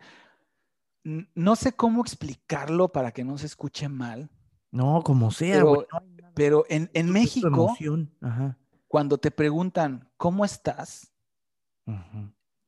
[1.03, 4.29] no sé cómo explicarlo para que no se escuche mal,
[4.71, 6.01] No, como sea, pero, no
[6.35, 7.75] pero en, en México.
[8.21, 8.57] Ajá.
[8.87, 11.11] cuando te preguntan, ¿cómo estás?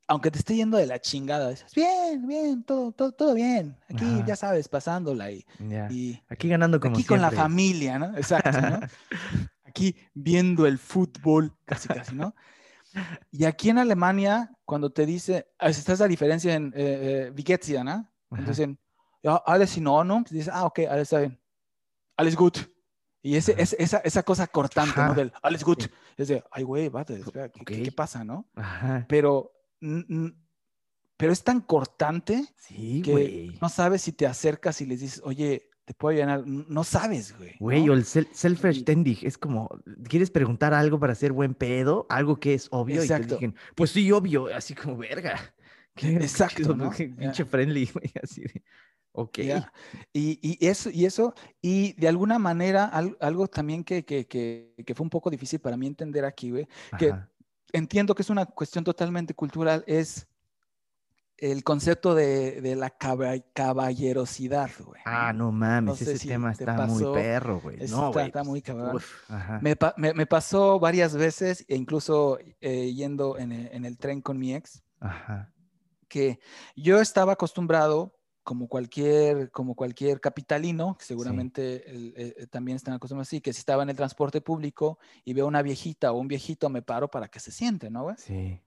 [0.07, 3.77] Aunque te esté yendo de la chingada, dices, bien, bien, todo, todo, todo bien.
[3.87, 4.25] Aquí, Ajá.
[4.25, 5.45] ya sabes, pasándola y,
[6.27, 8.17] Aquí ganando como aquí con la familia, ¿no?
[8.17, 8.79] Exacto, ¿no?
[9.63, 12.35] Aquí viendo el fútbol, casi, casi, ¿no?
[13.31, 17.83] Y aquí en Alemania, cuando te dice, ah, esta es la diferencia en eh, eh,
[17.83, 18.11] ¿no?
[18.31, 18.69] Entonces,
[19.23, 20.25] ja, alles in Ordnung.
[20.29, 21.39] Dices, ah, ok, alles está bien.
[22.17, 22.57] Alles gut.
[23.21, 25.03] Y ese, es- esa, esa cosa cortante, ¿no?
[25.03, 25.13] Ajá.
[25.13, 25.83] Del alles gut.
[25.83, 25.89] Sí.
[26.17, 28.49] Es de, ay, güey, vate, espera, ¿qué, qué- qué pasa, no?
[28.55, 29.05] Ajá.
[29.07, 29.51] Pero,
[31.17, 33.57] pero es tan cortante Sí, que güey.
[33.61, 36.43] no sabes si te acercas y les dices, oye, te puedo llenar.
[36.45, 37.55] N- No sabes, güey.
[37.59, 37.91] Güey, ¿no?
[37.91, 39.69] o el sel- self-verständig es como,
[40.07, 42.05] ¿quieres preguntar algo para ser buen pedo?
[42.09, 42.95] Algo que es obvio.
[42.95, 43.27] Y Exacto.
[43.27, 45.37] te dicen, pues sí, obvio, así como verga.
[45.95, 47.15] Qué, Exacto, Ya.
[47.17, 48.63] pinche friendly, güey, así de,
[49.11, 49.39] ok.
[50.13, 54.73] Y, y eso, y eso, y de alguna manera, al- algo también que, que, que,
[54.85, 56.67] que fue un poco difícil para mí entender aquí, güey,
[56.97, 57.13] que
[57.73, 60.27] entiendo que es una cuestión totalmente cultural, es
[61.41, 65.01] el concepto de, de la caba- caballerosidad, güey.
[65.05, 67.77] Ah, no mames, No sé ese si tema te está pasó, muy perro, güey.
[67.77, 68.25] No, está- güey.
[68.27, 68.95] está pues, muy cabrón.
[68.95, 69.29] uf.
[69.61, 73.97] Me, pa- me- me pasó varias veces, e incluso eh, yendo en el, en el
[73.97, 75.51] tren con mi ex, Ajá.
[76.07, 76.39] que
[76.75, 82.93] yo estaba acostumbrado, como cualquier, como cualquier capitalino, que seguramente el- eh, eh, también están
[82.95, 86.27] acostumbrados así, que si estaba en el transporte público y veo una viejita o un
[86.27, 88.03] viejito, me paro para que se siente, ¿no?
[88.03, 88.15] güey?
[88.17, 88.59] Sí.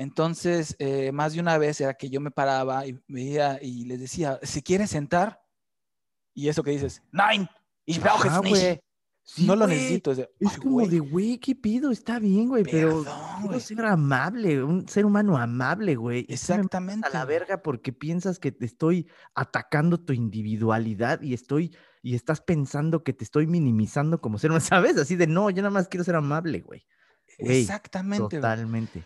[0.00, 4.00] Entonces, eh, más de una vez era que yo me paraba y veía y les
[4.00, 5.42] decía, ¿se quiere sentar?
[6.32, 7.46] Y eso que dices, Nein,
[7.84, 8.48] ich brauche es nicht.
[8.48, 8.80] güey.
[9.22, 10.12] Sí, no lo necesito.
[10.12, 11.90] Es, de, Es "Ay, como de, güey, ¿qué pido?
[11.90, 13.04] Está bien, güey, pero
[13.42, 16.24] quiero ser amable, un ser humano amable, güey.
[16.26, 17.06] y Exactamente.
[17.06, 22.40] A la verga porque piensas que te estoy atacando tu individualidad y estoy y estás
[22.40, 24.96] pensando que te estoy minimizando como ser humano, ¿sabes?
[24.96, 26.86] Así de, no, yo nada más quiero ser amable, güey.
[27.36, 28.36] Exactamente.
[28.36, 29.04] Totalmente.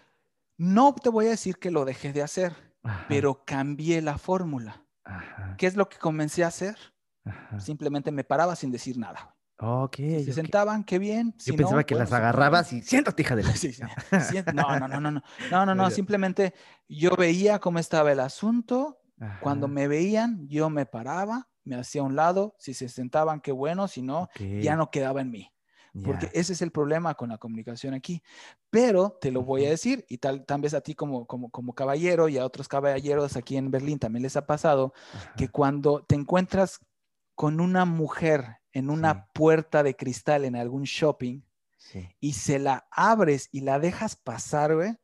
[0.57, 2.53] No te voy a decir que lo dejé de hacer,
[2.83, 4.87] Ajá, pero cambié la fórmula.
[5.05, 6.77] Ajá, ¿Qué es lo que comencé a hacer?
[7.25, 7.61] ajá.
[7.61, 9.35] Simplemente me paraba sin decir nada.
[9.59, 9.97] Ok.
[9.97, 11.35] Se sentaban, qué bien.
[11.39, 13.53] si Yo no, pensaba que las agarrabas y siéntate, hija de la.
[13.57, 13.83] Sí, sí,
[14.21, 15.23] sí, No, no, no, no, no.
[15.51, 15.91] No, no, no.
[15.91, 16.55] Simplemente
[16.89, 19.01] yo veía cómo estaba el asunto.
[19.41, 22.57] Cuando me veían, yo me paraba, me hacía a un lado.
[22.59, 23.89] Si se sentaban, qué bueno.
[23.89, 24.29] Si no,
[24.61, 25.54] ya no quedaba en mí.
[26.03, 28.23] Porque ese es el problema con la comunicación aquí.
[28.71, 31.73] Pero te lo voy a decir, y tal, tal vez a ti como, como, como
[31.75, 34.93] caballero y a otros caballeros aquí en Berlín también les ha pasado,
[35.37, 36.81] que cuando te encuentras
[37.37, 39.21] con una mujer en una Sí.
[39.35, 41.43] puerta de cristal en algún shopping
[41.79, 42.09] sí.
[42.21, 44.97] y se la abres y la dejas pasar, güey,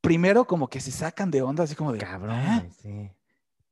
[0.00, 3.10] primero como que se sacan de onda, así como de, Cabrón, "¿Ah?", sí.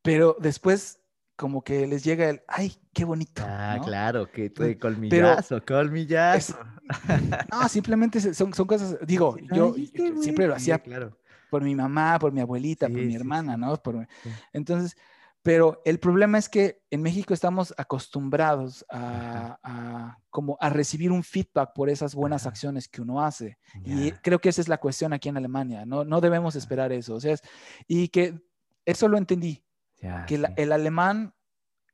[0.03, 1.01] pero después
[1.37, 3.43] como que les llega el, ay, qué bonito.
[3.45, 3.85] Ah, ¿no?
[3.85, 6.59] claro, que Pero- te colmillazo, colmillazo.
[7.51, 9.75] No, simplemente son, son cosas, digo, yo,
[10.21, 11.19] siempre lo hacía claro.
[11.51, 13.75] por mi mamá, por mi abuelita, por mi hermana, ¿no?
[13.79, 14.07] Por,
[14.53, 14.95] entonces,
[15.45, 21.73] pero el problema es que en México estamos acostumbrados a, como a recibir un feedback
[21.75, 23.59] por esas buenas acciones que uno hace.
[23.85, 25.85] Y creo que esa es la cuestión aquí en Alemania.
[25.85, 27.15] No, no debemos esperar eso.
[27.15, 27.37] O sea,
[27.87, 28.41] y que
[28.87, 29.63] eso lo entendí.
[30.27, 31.35] Que el alemán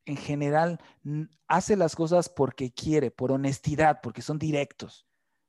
[0.04, 0.80] en general
[1.46, 5.06] hace las cosas porque quiere, por honestidad, porque son directos.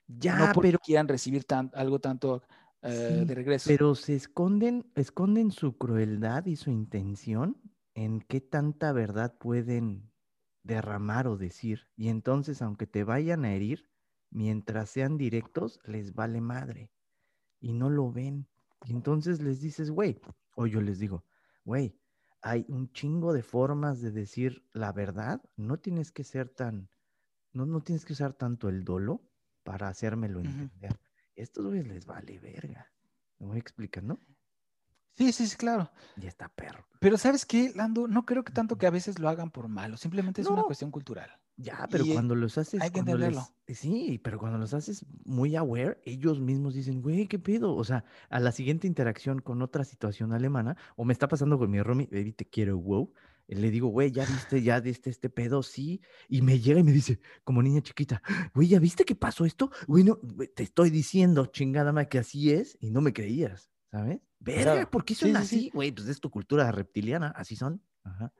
[0.07, 2.43] Ya, no porque pero quieran recibir algo tanto
[2.81, 3.69] eh, de regreso.
[3.69, 7.61] Pero se esconden, esconden su crueldad y su intención
[7.93, 10.11] en qué tanta verdad pueden
[10.63, 11.87] derramar o decir.
[11.95, 13.89] Y entonces, aunque te vayan a herir,
[14.29, 16.91] mientras sean directos, les vale madre.
[17.59, 18.47] Y no lo ven.
[18.85, 20.19] Y entonces les dices, güey,
[20.55, 21.23] o yo les digo,
[21.63, 22.00] güey,
[22.41, 25.41] hay un chingo de formas de decir la verdad.
[25.55, 26.89] No tienes que ser tan,
[27.53, 29.21] no, no tienes que usar tanto el dolo
[29.63, 30.99] para hacérmelo entender.
[31.35, 32.91] Estos güeyes les vale verga.
[33.39, 34.19] ¿Me voy explicando?
[35.13, 35.91] Sí, sí, sí, claro.
[36.17, 36.87] Y está perro.
[36.99, 38.07] Pero ¿sabes qué, Lando?
[38.07, 40.91] No creo que tanto que a veces lo hagan por malo, simplemente es una cuestión
[40.91, 41.40] cultural.
[41.57, 42.81] Ya, pero cuando los haces...
[42.81, 43.47] Hay que entenderlo.
[43.67, 47.75] sí, pero cuando los haces muy aware, ellos mismos dicen, güey, ¿qué pedo?
[47.75, 51.69] O sea, a la siguiente interacción con otra situación alemana, o me está pasando con
[51.69, 53.13] mi Romy, baby, te quiero, wow.
[53.47, 55.61] Le digo, güey, ¿ya viste, ya viste este pedo?
[55.61, 56.01] Sí.
[56.29, 58.21] Y me llega y me dice, como niña chiquita,
[58.53, 59.71] güey, ¿ya viste que pasó esto?
[59.87, 60.19] Güey, no,
[60.55, 64.21] te estoy diciendo, chingada madre, que así es, y no me creías, ¿sabes?
[64.39, 65.69] Verga, ¿por qué son así?
[65.73, 67.83] Güey, pues es tu cultura reptiliana, así son.
[68.03, 68.33] Ajá.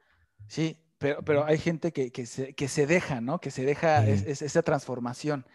[0.47, 3.41] Sí, pero, pero hay gente que, que, se, que se deja, ¿no?
[3.41, 5.45] Que se deja esa transformación.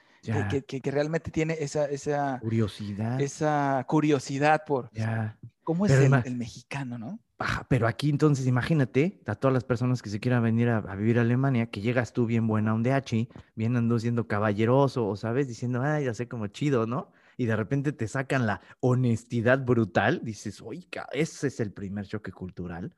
[0.51, 3.21] Que, que, realmente tiene esa, esa curiosidad.
[3.21, 5.39] Esa curiosidad por ya.
[5.63, 7.21] cómo es el, mexicano, ¿no?
[7.39, 11.19] Ajá, pero aquí entonces imagínate a todas las personas que se quieran venir a, vivir
[11.19, 15.47] a Alemania, que llegas tú bien buena un DH, bien ando siendo caballeroso, o sabes,
[15.47, 17.13] diciendo, ay, ya sé como chido, ¿no?
[17.37, 22.33] y de repente te sacan la honestidad brutal, dices, oiga, ese es el primer choque
[22.33, 22.97] cultural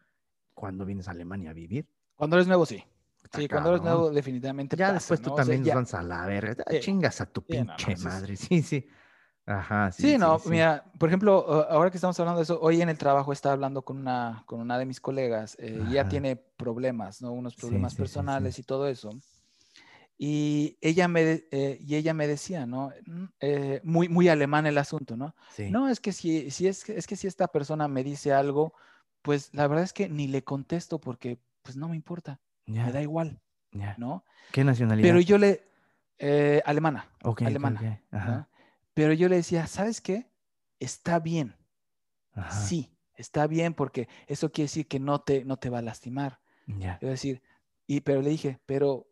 [0.55, 1.88] cuando vienes a Alemania a vivir.
[2.19, 2.83] Cuando eres nuevo, sí.
[3.33, 4.77] sí, cuando eres nuevo, definitivamente.
[4.77, 6.64] Ya después tú también nos vas a la verga.
[6.81, 8.35] chingas a tu pinche madre.
[8.37, 8.85] Sí, sí.
[9.47, 10.03] Ajá, sí.
[10.03, 13.33] Sí, no, mira, por ejemplo, ahora que estamos hablando de eso, hoy en el trabajo
[13.33, 17.33] estaba hablando con una, con una de mis colegas, eh, ya tiene problemas, ¿no?
[17.33, 19.11] Unos problemas personales y todo eso.
[20.19, 22.93] Y ella me, eh, y ella me decía, ¿no?
[23.07, 25.37] Mm, eh, muy, muy alemán el asunto, ¿no?
[25.71, 28.75] No, es que si, si es, es que si esta persona me dice algo,
[29.23, 31.39] pues la verdad es que ni le contesto porque
[31.69, 33.43] pues no me importa, me da igual,
[33.99, 34.25] ¿no?
[34.53, 35.07] ¿Qué nacionalidad?
[35.07, 35.69] Pero yo le,
[36.19, 37.11] eh, alemana,
[37.45, 38.49] alemana,
[38.95, 40.33] pero yo le decía, ¿sabes qué?
[40.81, 41.55] Está bien,
[42.51, 46.41] sí, está bien porque eso quiere decir que no te, no te va a lastimar.
[46.66, 46.97] Ya.
[47.03, 47.43] decir,
[47.87, 49.07] y, pero le dije, pero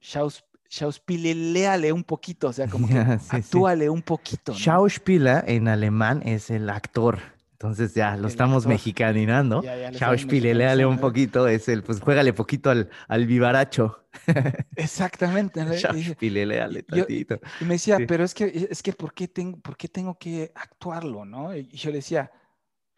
[0.00, 2.96] Schauspieleale un poquito, o sea, como que
[3.28, 4.54] actúale un poquito.
[4.54, 7.18] Schauspieler en alemán es el actor.
[7.60, 9.62] Entonces ya lo estamos mexicaninando.
[9.92, 14.06] Schauspieleale un poquito, es el, pues juégale poquito al, al vivaracho.
[14.76, 15.62] Exactamente.
[15.76, 17.38] Schauspieleale tantito.
[17.60, 20.52] Y me decía, pero es que, es que ¿por, qué tengo, ¿por qué tengo que
[20.54, 21.26] actuarlo?
[21.26, 21.54] ¿no?
[21.54, 22.32] Y yo le decía,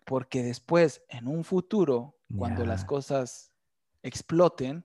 [0.05, 3.51] porque después, en un futuro, cuando las cosas
[4.05, 4.85] exploten,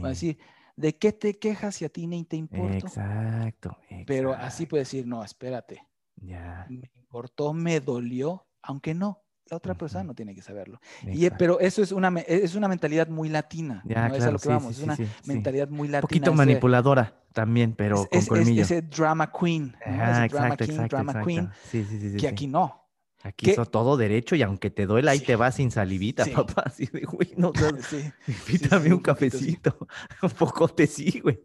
[0.00, 0.38] va a decir,
[0.76, 2.76] ¿De qué te quejas si a ti ni te importa?
[2.76, 5.84] Exacto, Pero así puedes decir, no, espérate.
[6.14, 6.66] Ya.
[6.70, 10.80] Me importó, me dolió, aunque no, la otra persona no tiene que saberlo.
[11.06, 13.82] Y, pero eso es una, es una mentalidad muy latina.
[13.84, 14.14] Ya, ¿no?
[14.14, 15.98] es a lo que vamos, es una mentalidad muy latina.
[15.98, 18.62] Un poquito manipuladora también, pero con colmillo.
[18.62, 19.74] ese drama queen.
[19.84, 21.50] Ah, ese drama king, drama queen.
[22.18, 22.84] Que aquí no.
[23.22, 26.64] Aquí hizo todo derecho y aunque te duela, ahí te vas sin salivita, papá.
[26.66, 27.52] Así de, güey, no,
[28.26, 29.76] invítame un cafecito.
[30.22, 31.40] un poco te sí, güey.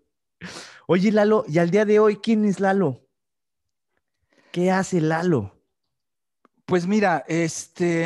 [0.88, 3.08] Oye, Lalo, y al día de hoy, ¿quién es Lalo?
[4.52, 5.63] ¿Qué hace Lalo?
[6.74, 8.06] Pues mira, este.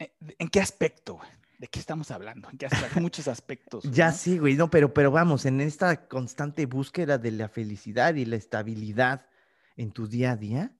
[0.00, 1.20] Eh, ¿En qué aspecto?
[1.56, 2.50] ¿De qué estamos hablando?
[2.50, 3.00] ¿En qué aspecto?
[3.00, 3.84] muchos aspectos.
[3.92, 8.24] ya sí, güey, no, pero, pero vamos, en esta constante búsqueda de la felicidad y
[8.24, 9.28] la estabilidad
[9.76, 10.76] en tu día a día,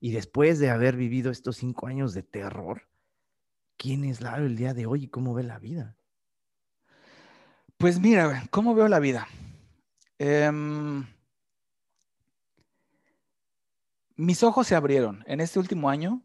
[0.00, 2.88] y después de haber vivido estos cinco años de terror,
[3.76, 5.98] ¿quién es Lalo el día de hoy y cómo ve la vida?
[7.76, 9.28] Pues mira, ¿cómo veo la vida?
[10.18, 11.04] Em,
[14.18, 16.22] mis ojos se abrieron en este último año.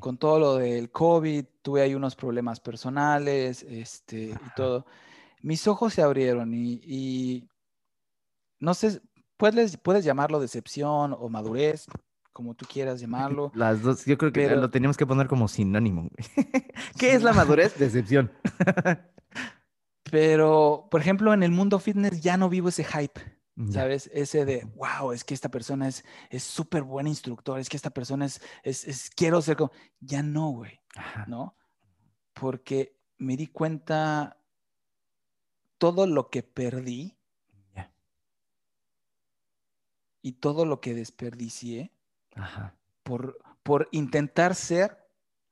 [0.00, 4.84] Con todo lo del COVID, tuve ahí unos problemas personales este, y todo.
[5.40, 7.48] Mis ojos se abrieron y, y
[8.58, 9.00] no sé,
[9.36, 11.86] puedes, puedes llamarlo decepción o madurez,
[12.32, 13.52] como tú quieras llamarlo.
[13.54, 16.10] Las dos, yo creo que lo teníamos que poner como sinónimo.
[16.98, 17.78] ¿Qué es la madurez?
[17.78, 18.32] Decepción.
[20.10, 23.37] pero, por ejemplo, en el mundo fitness ya no vivo ese hype.
[23.72, 24.08] ¿Sabes?
[24.12, 26.04] Ese de, wow, es que esta persona es
[26.42, 30.80] súper buen instructor, es que esta persona es, es, quiero ser como, ya no, güey,
[31.26, 31.56] ¿no?
[32.34, 34.38] Porque me di cuenta
[35.78, 37.16] todo lo que perdí
[40.22, 41.92] y todo lo que desperdicié
[43.02, 45.07] Por, por intentar ser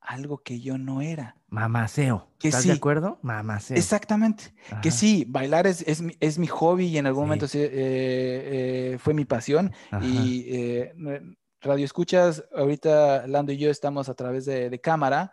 [0.07, 1.35] algo que yo no era.
[1.49, 2.27] Mamaceo.
[2.41, 3.19] ¿Estás de acuerdo?
[3.21, 3.77] Mamaceo.
[3.77, 4.53] Exactamente.
[4.81, 9.25] Que sí, bailar es, es, mi, hobby y en algún momento eh, eh, fue mi
[9.25, 9.71] pasión.
[10.01, 10.93] Y eh,
[11.61, 15.31] Radio Escuchas, ahorita Lando y yo estamos a través de, cámara.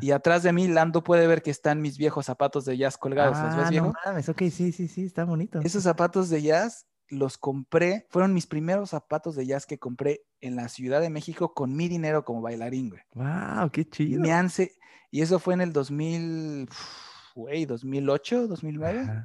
[0.00, 3.36] Y atrás de mí, Lando puede ver que están mis viejos zapatos de jazz colgados.
[3.38, 5.60] Ah, no mames, ok, sí, sí, sí, está bonito.
[5.62, 10.56] Esos zapatos de jazz los compré, fueron mis primeros zapatos de jazz que compré en
[10.56, 13.02] la Ciudad de México con mi dinero como bailarín, güey.
[13.14, 13.70] ¡Wow!
[13.70, 14.20] ¡Qué chido!
[14.20, 14.50] Me han,
[15.10, 16.68] y eso fue en el 2000,
[17.34, 19.24] güey, 2008, 2009.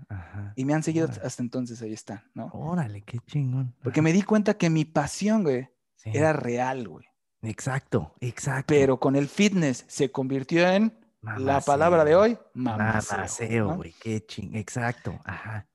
[0.55, 2.47] Y me han seguido hasta entonces, ahí están, ¿no?
[2.53, 3.75] Órale, qué chingón.
[3.81, 5.69] Porque me di cuenta que mi pasión, güey,
[6.03, 7.05] era real, güey.
[7.41, 8.65] Exacto, exacto.
[8.67, 13.75] Pero con el fitness se convirtió en la palabra de hoy, mamaceo.
[13.75, 15.68] güey, qué ching, exacto, ajá.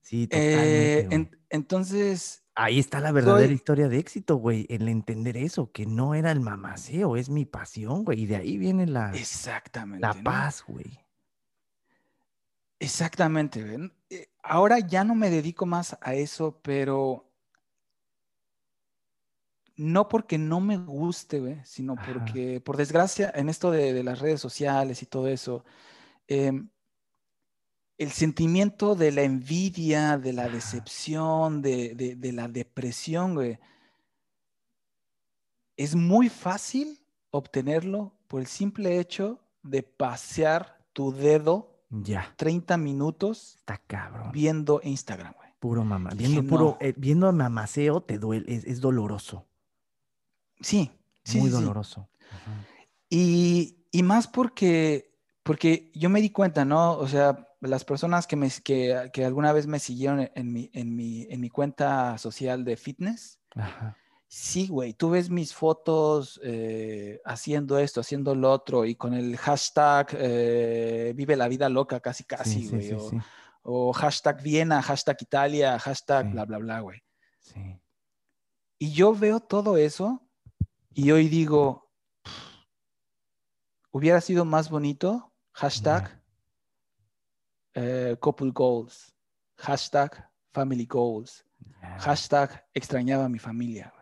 [0.00, 1.38] Sí, eh, totalmente.
[1.50, 2.44] entonces.
[2.54, 6.40] Ahí está la verdadera historia de éxito, güey, el entender eso, que no era el
[6.40, 9.12] mamaceo, es mi pasión, güey, y de ahí viene la.
[9.14, 10.06] Exactamente.
[10.06, 10.98] La paz, güey.
[12.78, 13.92] Exactamente, güey.
[14.10, 17.30] Eh, ahora ya no me dedico más a eso, pero
[19.76, 24.40] no porque no me guste, güey, sino porque, por desgracia, en esto de, las redes
[24.40, 25.64] sociales y todo eso,
[26.28, 26.52] eh,
[28.00, 33.58] el sentimiento de la envidia, de la decepción, de, la depresión, güey,
[35.76, 36.98] es muy fácil
[37.30, 42.32] obtenerlo por el simple hecho de pasear tu dedo ya.
[42.38, 44.32] 30 minutos Está cabrón.
[44.32, 45.50] viendo Instagram, güey.
[45.58, 46.12] Puro mamá.
[46.16, 49.46] Viendo, puro, eh, viendo mamaceo te duele, es, doloroso.
[50.58, 50.90] Sí,
[51.22, 51.38] sí.
[51.38, 52.08] Muy doloroso.
[53.10, 56.92] Y, y, más porque, porque yo me di cuenta, ¿no?
[56.92, 60.96] O sea, las personas que, me, que, que, alguna vez me siguieron en mi, en
[60.96, 63.38] mi, en mi cuenta social de fitness,
[64.28, 69.36] sí, güey, tú ves mis fotos eh, haciendo esto, haciendo lo otro y con el
[69.36, 72.96] hashtag eh, vive la vida loca casi, casi, güey.
[73.62, 77.02] o, hashtag Viena, hashtag Italia, hashtag bla, bla, bla, güey.
[77.40, 77.78] Sí.
[78.78, 80.26] Y yo veo todo eso
[80.94, 81.90] y hoy digo,
[83.90, 86.19] hubiera sido más bonito, hashtag
[87.74, 89.14] eh, couple goals,
[89.56, 91.44] hashtag family goals,
[91.98, 93.92] hashtag extrañaba a mi familia.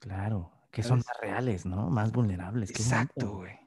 [0.00, 1.90] Claro, que son más reales, ¿no?
[1.90, 2.70] Más vulnerables.
[2.70, 3.58] Exacto, güey.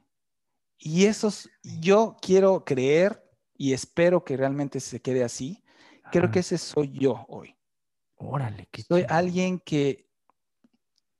[0.78, 3.22] Y esos, yo quiero creer
[3.56, 5.62] y espero que realmente se quede así.
[6.10, 7.56] Creo que ese soy yo hoy.
[8.16, 10.08] Órale, que Soy alguien que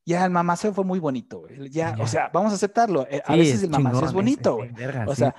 [0.04, 1.70] ya el mamaceo fue muy bonito, güey.
[1.70, 3.06] Ya, o sea, vamos a aceptarlo.
[3.08, 4.70] Eh, a veces el mamaceo es bonito, güey.
[5.06, 5.34] O sea,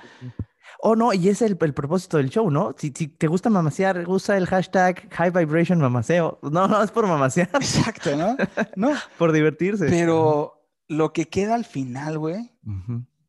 [0.86, 2.74] Oh, no, y ese es el, propósito del show, ¿no?
[2.76, 6.38] Si, te gusta mamasear, usa el hashtag High Vibration Mamaceo.
[6.42, 7.48] No, no, es por mamasear.
[7.54, 8.36] Exacto, ¿no?
[8.76, 8.92] No.
[9.16, 9.86] por divertirse.
[9.88, 12.52] Pero lo que queda al final, güey,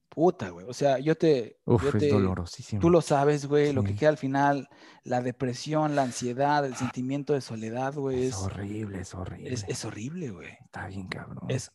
[0.10, 0.66] puta, güey.
[0.68, 1.62] O sea, yo te.
[1.64, 2.82] Uf, es dolorosísimo.
[2.82, 3.72] Tú lo sabes, güey.
[3.72, 4.68] Lo que queda al final,
[5.06, 6.78] la depresión, la ansiedad, el ah.
[6.78, 8.26] sentimiento de soledad, güey.
[8.26, 9.54] Es, horrible, es horrible.
[9.54, 10.50] Es, horrible, güey.
[10.66, 11.46] Está bien, cabrón.
[11.48, 11.72] Es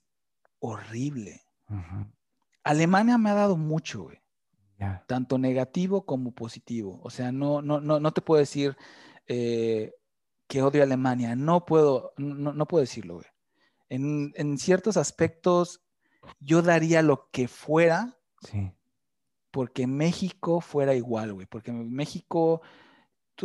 [0.59, 1.41] horrible.
[2.65, 4.20] Alemania me ha dado mucho, güey.
[5.07, 7.01] Tanto negativo como positivo.
[7.03, 8.77] O sea, no, no, no, no te puedo decir
[9.27, 9.93] eh,
[10.47, 11.37] que odio a Alemania.
[11.37, 13.27] No puedo, no, no puedo decirlo, güey.
[13.89, 15.83] En, en, ciertos aspectos,
[16.39, 18.71] yo daría lo que fuera sí.
[19.51, 21.47] porque México fuera igual, güey.
[21.47, 22.63] Porque México,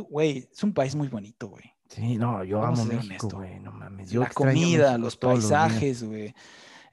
[0.09, 1.73] güey, es un país muy bonito, güey.
[1.89, 4.13] Sí, no, yo amo México, güey, no mames.
[4.13, 6.33] la comida, los paisajes, güey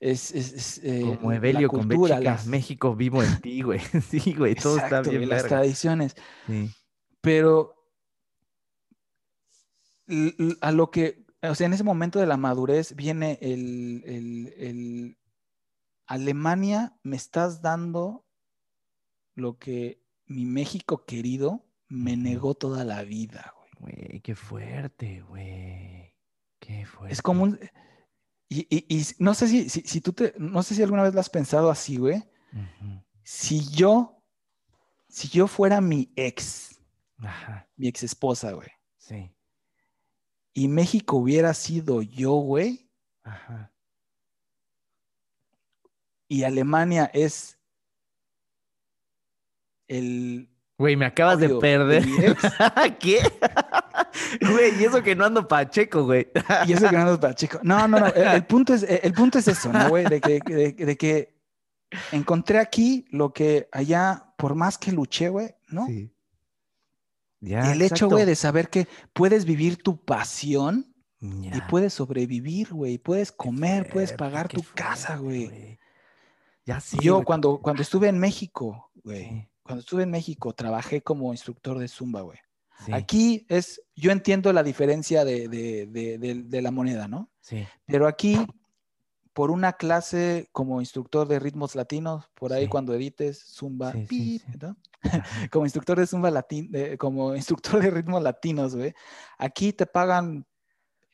[0.03, 3.79] es, es, eh, Como Evelio con Bélgica, México vivo en ti, güey.
[4.11, 5.29] sí, güey, todo está bien.
[5.29, 6.17] Las tradiciones.
[7.21, 7.77] Pero
[10.61, 15.19] a lo que, o sea, en ese momento de la madurez viene el, el, el
[16.07, 18.27] Alemania, me estás dando
[19.37, 23.95] lo que mi México querido me negó toda la vida, güey.
[23.95, 26.17] Güey, qué fuerte, güey.
[26.59, 27.13] Qué fuerte.
[27.13, 27.59] Es como un
[28.53, 31.71] y, no sé si, si, tú te, no sé si alguna vez lo has pensado
[31.71, 32.23] así, güey.
[33.23, 34.23] Si yo,
[35.09, 36.79] si yo fuera mi ex,
[37.77, 38.69] mi ex esposa, güey.
[38.99, 39.35] Sí.
[40.53, 42.91] Y México hubiera sido yo, güey.
[43.23, 43.73] Ajá.
[46.29, 47.59] Y Alemania es
[49.89, 50.53] el
[50.83, 52.05] Güey, me acabas de perder.
[52.99, 53.21] ¿Qué?
[54.41, 56.29] Güey, y eso que no ando pacheco, güey.
[56.67, 57.61] Y eso que no ando pacheco.
[57.63, 58.07] No, no, no.
[58.07, 60.05] El, punto, es, el punto es eso, ¿no, güey?
[60.07, 61.35] De que, de, que
[62.13, 65.87] encontré aquí lo que allá, por más que luché, güey, ¿no?
[65.87, 66.13] Sí.
[67.41, 72.99] Ya, el hecho, güey, de saber que puedes vivir tu pasión y puedes sobrevivir, güey.
[72.99, 75.79] Puedes comer, puedes pagar tu casa, güey.
[76.65, 76.97] Ya sí.
[77.01, 81.89] Yo cuando, cuando estuve en México, güey, cuando estuve en México, trabajé como instructor de
[81.89, 82.39] Zumba, güey.
[82.93, 87.31] Aquí es, yo entiendo la diferencia de, de, la moneda, ¿no?
[87.41, 87.67] Sí.
[87.87, 88.37] Pero aquí,
[89.33, 93.93] por una clase como instructor de ritmos latinos, por ahí cuando edites Zumba,
[94.61, 94.77] ¿no?
[95.53, 98.95] como instructor de Zumba latino, como instructor de ritmos latinos, güey,
[99.39, 100.45] aquí te pagan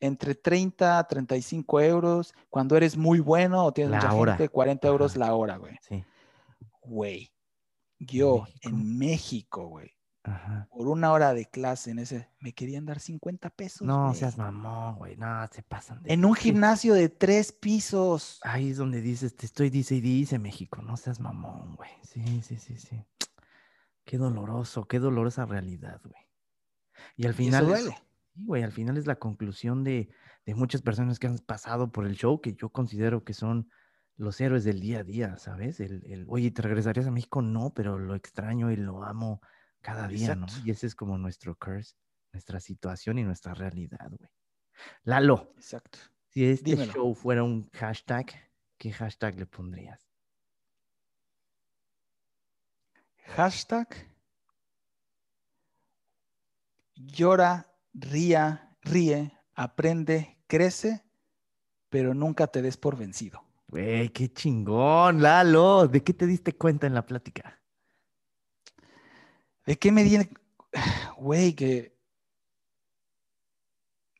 [0.01, 2.35] entre 30 a 35 euros.
[2.51, 5.76] Cuando eres muy bueno o tienes mucha gente, 40 euros la hora, güey.
[5.80, 6.05] Sí.
[6.82, 7.32] Güey,
[7.98, 9.90] yo en México, güey,
[10.70, 13.86] por una hora de clase en ese, me querían dar 50 pesos.
[13.86, 16.12] No seas mamón, güey, no, se pasan de...
[16.12, 18.40] En un gimnasio de tres pisos.
[18.42, 21.90] Ahí es donde dices, te estoy, dice y dice México, no seas mamón, güey.
[22.02, 23.05] Sí, sí, sí, sí.
[24.05, 26.26] Qué doloroso, qué dolorosa realidad, güey.
[27.16, 27.66] Y al final...
[27.66, 27.94] duele
[28.44, 30.10] güey, al final es la conclusión de,
[30.46, 33.68] muchas personas que han pasado por el show, que yo considero que son
[34.16, 35.78] los héroes del día a día, ¿sabes?
[35.80, 37.42] El, el, oye, ¿te regresarías a México?
[37.42, 39.42] No, pero lo extraño y lo amo
[39.89, 40.47] cada día, ¿no?
[40.65, 41.94] Y ese es como nuestro curse,
[42.32, 44.31] nuestra situación y nuestra realidad, güey.
[45.05, 45.52] Lalo.
[45.56, 45.98] Exacto.
[46.28, 48.27] Si este show fuera un hashtag,
[48.77, 50.06] ¿qué hashtag le pondrías?
[53.36, 53.89] Hashtag
[56.94, 61.02] llora ría, ríe, aprende, crece,
[61.89, 63.43] pero nunca te des por vencido.
[63.69, 65.89] Güey, qué chingón, Lalo.
[65.89, 67.59] ¿De qué te diste cuenta en la plática?
[69.68, 70.16] ¿De qué me di?
[71.18, 71.94] Güey, que.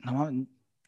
[0.00, 0.30] No,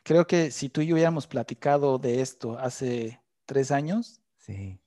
[0.02, 4.20] creo que si tú y yo hubiéramos platicado de esto hace tres años.
[4.36, 4.78] Sí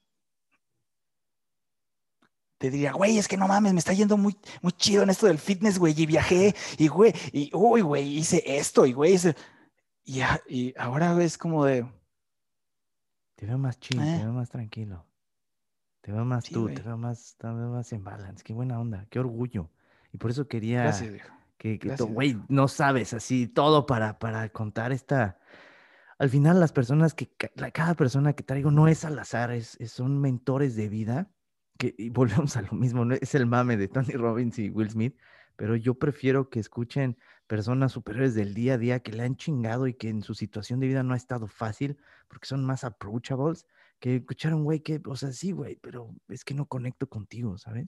[2.60, 5.28] te diría, güey, es que no mames, me está yendo muy, muy chido en esto
[5.28, 9.36] del fitness, güey, y viajé, y güey, y uy, güey, hice esto, y güey, hice...
[10.06, 11.86] Y, y ahora es como de...
[13.36, 14.20] Te veo más chido, te ¿Eh?
[14.20, 15.06] veo más tranquilo.
[16.04, 18.44] Te veo más tú, te veo más, te veo más en balance.
[18.44, 19.70] Qué buena onda, qué orgullo.
[20.12, 20.92] Y por eso quería
[21.58, 25.40] que, güey, no sabes así todo para, para contar esta...
[26.18, 27.32] Al final las personas que,
[27.72, 31.32] cada persona que traigo no es al azar, es, son mentores de vida
[31.80, 33.16] y volvemos a lo mismo, ¿no?
[33.16, 35.18] es el mame de Tony Robbins y Will Smith,
[35.56, 37.18] pero yo prefiero que escuchen
[37.48, 40.82] personas superiores del día a día que le han chingado y que en su situación
[40.82, 41.98] de vida no ha estado fácil
[42.28, 43.68] porque son más approachables,
[44.00, 47.88] que escucharon, güey, que, o sea, sí, güey, pero es que no conecto contigo, ¿sabes?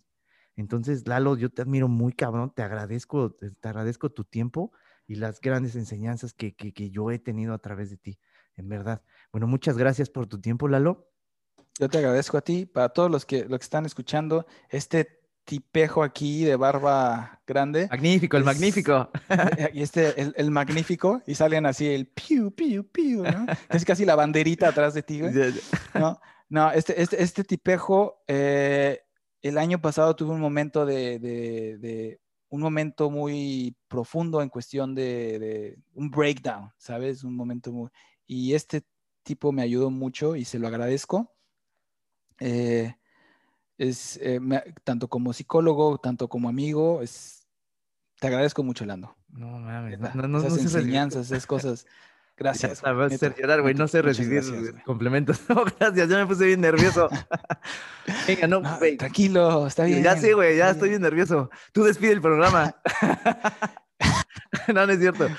[0.56, 4.72] Entonces, Lalo, yo te admiro muy cabrón, te agradezco, te, agradezco tu tiempo
[5.06, 8.20] y las grandes enseñanzas que, que, que yo he tenido a través de ti,
[8.56, 9.04] en verdad.
[9.32, 11.12] Bueno, muchas gracias por tu tiempo, Lalo.
[11.78, 16.04] Yo te agradezco a ti, para todos los que, los que están escuchando, este tipejo
[16.04, 17.88] aquí de barba grande.
[17.90, 19.10] Magnífico, el magnífico.
[19.30, 23.46] Eh, y este, el, magnífico, y salen así el piu, piu, piu, ¿no?
[23.70, 25.34] Es casi la banderita atrás de ti, güey.
[25.94, 26.20] No,
[26.50, 29.02] no, este, este, este tipejo, eh,
[29.42, 32.20] el año pasado tuve un momento de, de,
[32.50, 37.24] un momento muy profundo en cuestión de, de, un breakdown, ¿sabes?
[37.24, 37.90] Un momento muy...
[38.26, 38.84] Y este
[39.22, 41.32] tipo me ayudó mucho y se lo agradezco.
[42.40, 42.96] Eh,
[43.78, 44.40] es eh,
[44.84, 47.48] tanto como psicólogo, tanto como amigo, es,
[48.20, 49.16] te agradezco mucho, Lando.
[49.30, 51.86] No mames, no, no, Esas enseñanzas, esas cosas.
[52.38, 52.82] Gracias.
[52.82, 53.74] Ya a ser llorar, güey.
[53.76, 54.44] No sé recibir
[54.84, 55.40] complementos.
[55.48, 56.10] No, gracias.
[56.10, 57.10] Ya me puse bien nervioso.
[58.28, 58.98] Venga, no, güey.
[58.98, 60.04] Tranquilo, está bien.
[60.04, 60.58] Ya sé, güey.
[60.58, 61.50] Ya estoy bien nervioso.
[61.72, 62.76] Tú despide el programa.
[64.68, 65.30] no, no es cierto.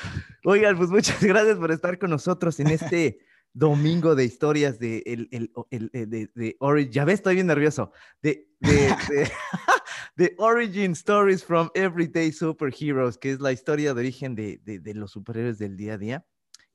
[0.44, 3.18] Oigan, pues muchas gracias por estar con nosotros en este
[3.56, 6.92] domingo de historias de, el, el, el, eh, de, de Origin.
[6.92, 7.90] Ya ves, estoy bien nervioso.
[8.20, 8.94] De, de,
[10.16, 15.12] de, Origin Stories from Everyday Superheroes, que es la historia de origen de, de, los
[15.12, 16.26] superhéroes del día a día.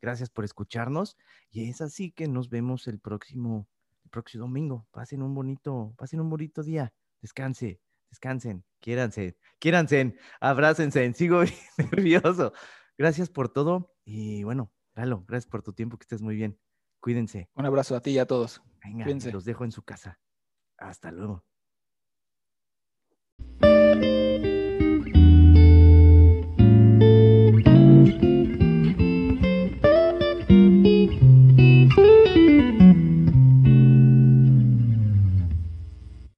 [0.02, 1.18] Gracias por escucharnos.
[1.52, 3.68] Y es así que nos vemos el próximo,
[4.04, 4.88] el próximo domingo.
[4.90, 6.92] Pasen un bonito, pasen un bonito día.
[7.22, 7.80] Descanse,
[8.10, 11.14] descansen, quiéranse, quiéranse, abrácense.
[11.14, 11.44] Sigo
[11.78, 12.54] nervioso.
[12.98, 13.94] Gracias por todo.
[14.04, 16.60] Y bueno, Lalo, gracias por tu tiempo, que estés muy bien.
[17.02, 17.50] Cuídense.
[17.56, 18.62] Un abrazo a ti y a todos.
[18.84, 20.20] Venga, los dejo en su casa.
[20.78, 21.44] Hasta luego.